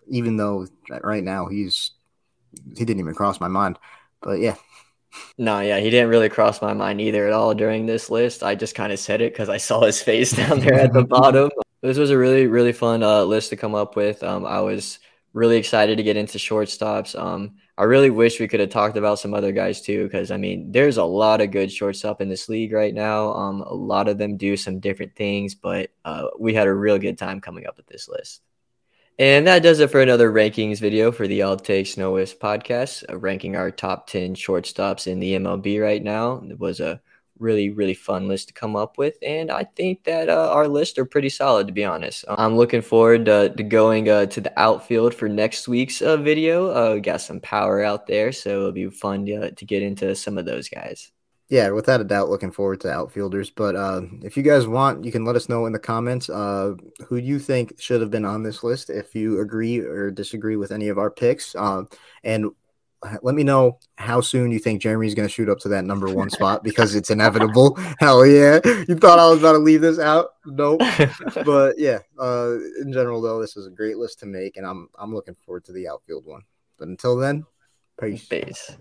even 0.06 0.36
though 0.36 0.66
right 1.02 1.24
now 1.24 1.46
he's, 1.46 1.92
he 2.76 2.84
didn't 2.84 3.00
even 3.00 3.14
cross 3.14 3.40
my 3.40 3.48
mind. 3.48 3.78
But 4.20 4.38
yeah. 4.38 4.54
No, 5.38 5.60
yeah, 5.60 5.78
he 5.78 5.90
didn't 5.90 6.10
really 6.10 6.28
cross 6.28 6.60
my 6.60 6.74
mind 6.74 7.00
either 7.00 7.26
at 7.26 7.32
all 7.32 7.54
during 7.54 7.86
this 7.86 8.10
list. 8.10 8.42
I 8.42 8.54
just 8.54 8.74
kind 8.74 8.92
of 8.92 8.98
said 8.98 9.20
it 9.22 9.32
because 9.32 9.48
I 9.48 9.56
saw 9.56 9.84
his 9.84 10.02
face 10.02 10.30
down 10.36 10.60
there 10.60 10.74
at 10.74 10.92
the 10.92 11.04
bottom. 11.04 11.50
This 11.82 11.98
was 11.98 12.10
a 12.10 12.18
really, 12.18 12.46
really 12.46 12.72
fun 12.72 13.02
uh, 13.02 13.22
list 13.24 13.50
to 13.50 13.56
come 13.56 13.74
up 13.74 13.96
with. 13.96 14.22
Um, 14.22 14.44
I 14.46 14.60
was 14.60 14.98
really 15.32 15.58
excited 15.58 15.98
to 15.98 16.02
get 16.02 16.16
into 16.16 16.38
shortstops. 16.38 17.18
Um, 17.18 17.56
I 17.76 17.84
really 17.84 18.08
wish 18.08 18.40
we 18.40 18.48
could 18.48 18.60
have 18.60 18.70
talked 18.70 18.96
about 18.96 19.18
some 19.18 19.34
other 19.34 19.52
guys 19.52 19.82
too, 19.82 20.04
because 20.04 20.30
I 20.30 20.38
mean, 20.38 20.72
there's 20.72 20.96
a 20.96 21.04
lot 21.04 21.42
of 21.42 21.50
good 21.50 21.70
shortstop 21.70 22.22
in 22.22 22.30
this 22.30 22.48
league 22.48 22.72
right 22.72 22.94
now. 22.94 23.32
Um, 23.34 23.60
a 23.60 23.74
lot 23.74 24.08
of 24.08 24.16
them 24.16 24.38
do 24.38 24.56
some 24.56 24.80
different 24.80 25.14
things, 25.14 25.54
but 25.54 25.90
uh, 26.06 26.28
we 26.38 26.54
had 26.54 26.66
a 26.66 26.74
real 26.74 26.98
good 26.98 27.18
time 27.18 27.42
coming 27.42 27.66
up 27.66 27.76
with 27.76 27.86
this 27.86 28.08
list. 28.08 28.40
And 29.18 29.46
that 29.46 29.62
does 29.62 29.80
it 29.80 29.90
for 29.90 30.00
another 30.00 30.30
rankings 30.30 30.78
video 30.78 31.12
for 31.12 31.26
the 31.26 31.42
All 31.42 31.56
Takes 31.56 31.96
No 31.96 32.12
Whiffs 32.12 32.34
podcast, 32.34 33.04
uh, 33.10 33.16
ranking 33.18 33.56
our 33.56 33.70
top 33.70 34.06
10 34.08 34.34
shortstops 34.34 35.06
in 35.06 35.20
the 35.20 35.34
MLB 35.34 35.82
right 35.82 36.02
now. 36.02 36.42
It 36.48 36.58
was 36.58 36.80
a 36.80 37.00
really 37.38 37.70
really 37.70 37.94
fun 37.94 38.28
list 38.28 38.48
to 38.48 38.54
come 38.54 38.76
up 38.76 38.98
with 38.98 39.16
and 39.22 39.50
i 39.50 39.64
think 39.76 40.04
that 40.04 40.28
uh, 40.28 40.50
our 40.52 40.68
lists 40.68 40.98
are 40.98 41.04
pretty 41.04 41.28
solid 41.28 41.66
to 41.66 41.72
be 41.72 41.84
honest. 41.84 42.24
I'm 42.28 42.56
looking 42.56 42.82
forward 42.82 43.26
to, 43.26 43.50
to 43.50 43.62
going 43.62 44.08
uh, 44.08 44.26
to 44.26 44.40
the 44.40 44.58
outfield 44.58 45.14
for 45.14 45.28
next 45.28 45.68
week's 45.68 46.02
uh, 46.02 46.16
video. 46.16 46.68
Uh, 46.68 46.98
got 46.98 47.20
some 47.20 47.40
power 47.40 47.82
out 47.82 48.06
there 48.06 48.32
so 48.32 48.50
it'll 48.50 48.72
be 48.72 48.90
fun 48.90 49.26
to, 49.26 49.50
to 49.52 49.64
get 49.64 49.82
into 49.82 50.14
some 50.14 50.38
of 50.38 50.46
those 50.46 50.68
guys. 50.68 51.12
Yeah 51.48 51.70
without 51.70 52.00
a 52.00 52.04
doubt 52.04 52.28
looking 52.28 52.50
forward 52.50 52.80
to 52.80 52.90
outfielders 52.90 53.50
but 53.50 53.76
uh, 53.76 54.02
if 54.22 54.36
you 54.36 54.42
guys 54.42 54.66
want 54.66 55.04
you 55.04 55.12
can 55.12 55.24
let 55.24 55.36
us 55.36 55.48
know 55.48 55.66
in 55.66 55.72
the 55.72 55.78
comments 55.78 56.28
uh, 56.28 56.74
who 57.06 57.16
you 57.16 57.38
think 57.38 57.80
should 57.80 58.00
have 58.00 58.10
been 58.10 58.24
on 58.24 58.42
this 58.42 58.64
list 58.64 58.90
if 58.90 59.14
you 59.14 59.40
agree 59.40 59.78
or 59.78 60.10
disagree 60.10 60.56
with 60.56 60.72
any 60.72 60.88
of 60.88 60.98
our 60.98 61.10
picks 61.10 61.54
and 62.24 62.50
let 63.22 63.34
me 63.34 63.42
know 63.42 63.78
how 63.96 64.20
soon 64.20 64.50
you 64.50 64.58
think 64.58 64.82
Jeremy's 64.82 65.14
going 65.14 65.28
to 65.28 65.32
shoot 65.32 65.48
up 65.48 65.58
to 65.60 65.68
that 65.68 65.84
number 65.84 66.12
one 66.12 66.30
spot 66.30 66.64
because 66.64 66.94
it's 66.94 67.10
inevitable. 67.10 67.76
Hell 67.98 68.26
yeah. 68.26 68.60
You 68.88 68.96
thought 68.96 69.18
I 69.18 69.28
was 69.28 69.40
about 69.40 69.52
to 69.52 69.58
leave 69.58 69.80
this 69.80 69.98
out? 69.98 70.30
Nope. 70.46 70.80
but 71.44 71.78
yeah, 71.78 71.98
uh, 72.18 72.56
in 72.80 72.92
general, 72.92 73.20
though, 73.20 73.40
this 73.40 73.56
is 73.56 73.66
a 73.66 73.70
great 73.70 73.98
list 73.98 74.20
to 74.20 74.26
make, 74.26 74.56
and 74.56 74.66
I'm, 74.66 74.88
I'm 74.98 75.14
looking 75.14 75.34
forward 75.34 75.64
to 75.66 75.72
the 75.72 75.88
outfield 75.88 76.24
one. 76.24 76.42
But 76.78 76.88
until 76.88 77.16
then, 77.16 77.44
peace. 78.00 78.26
Peace. 78.26 78.76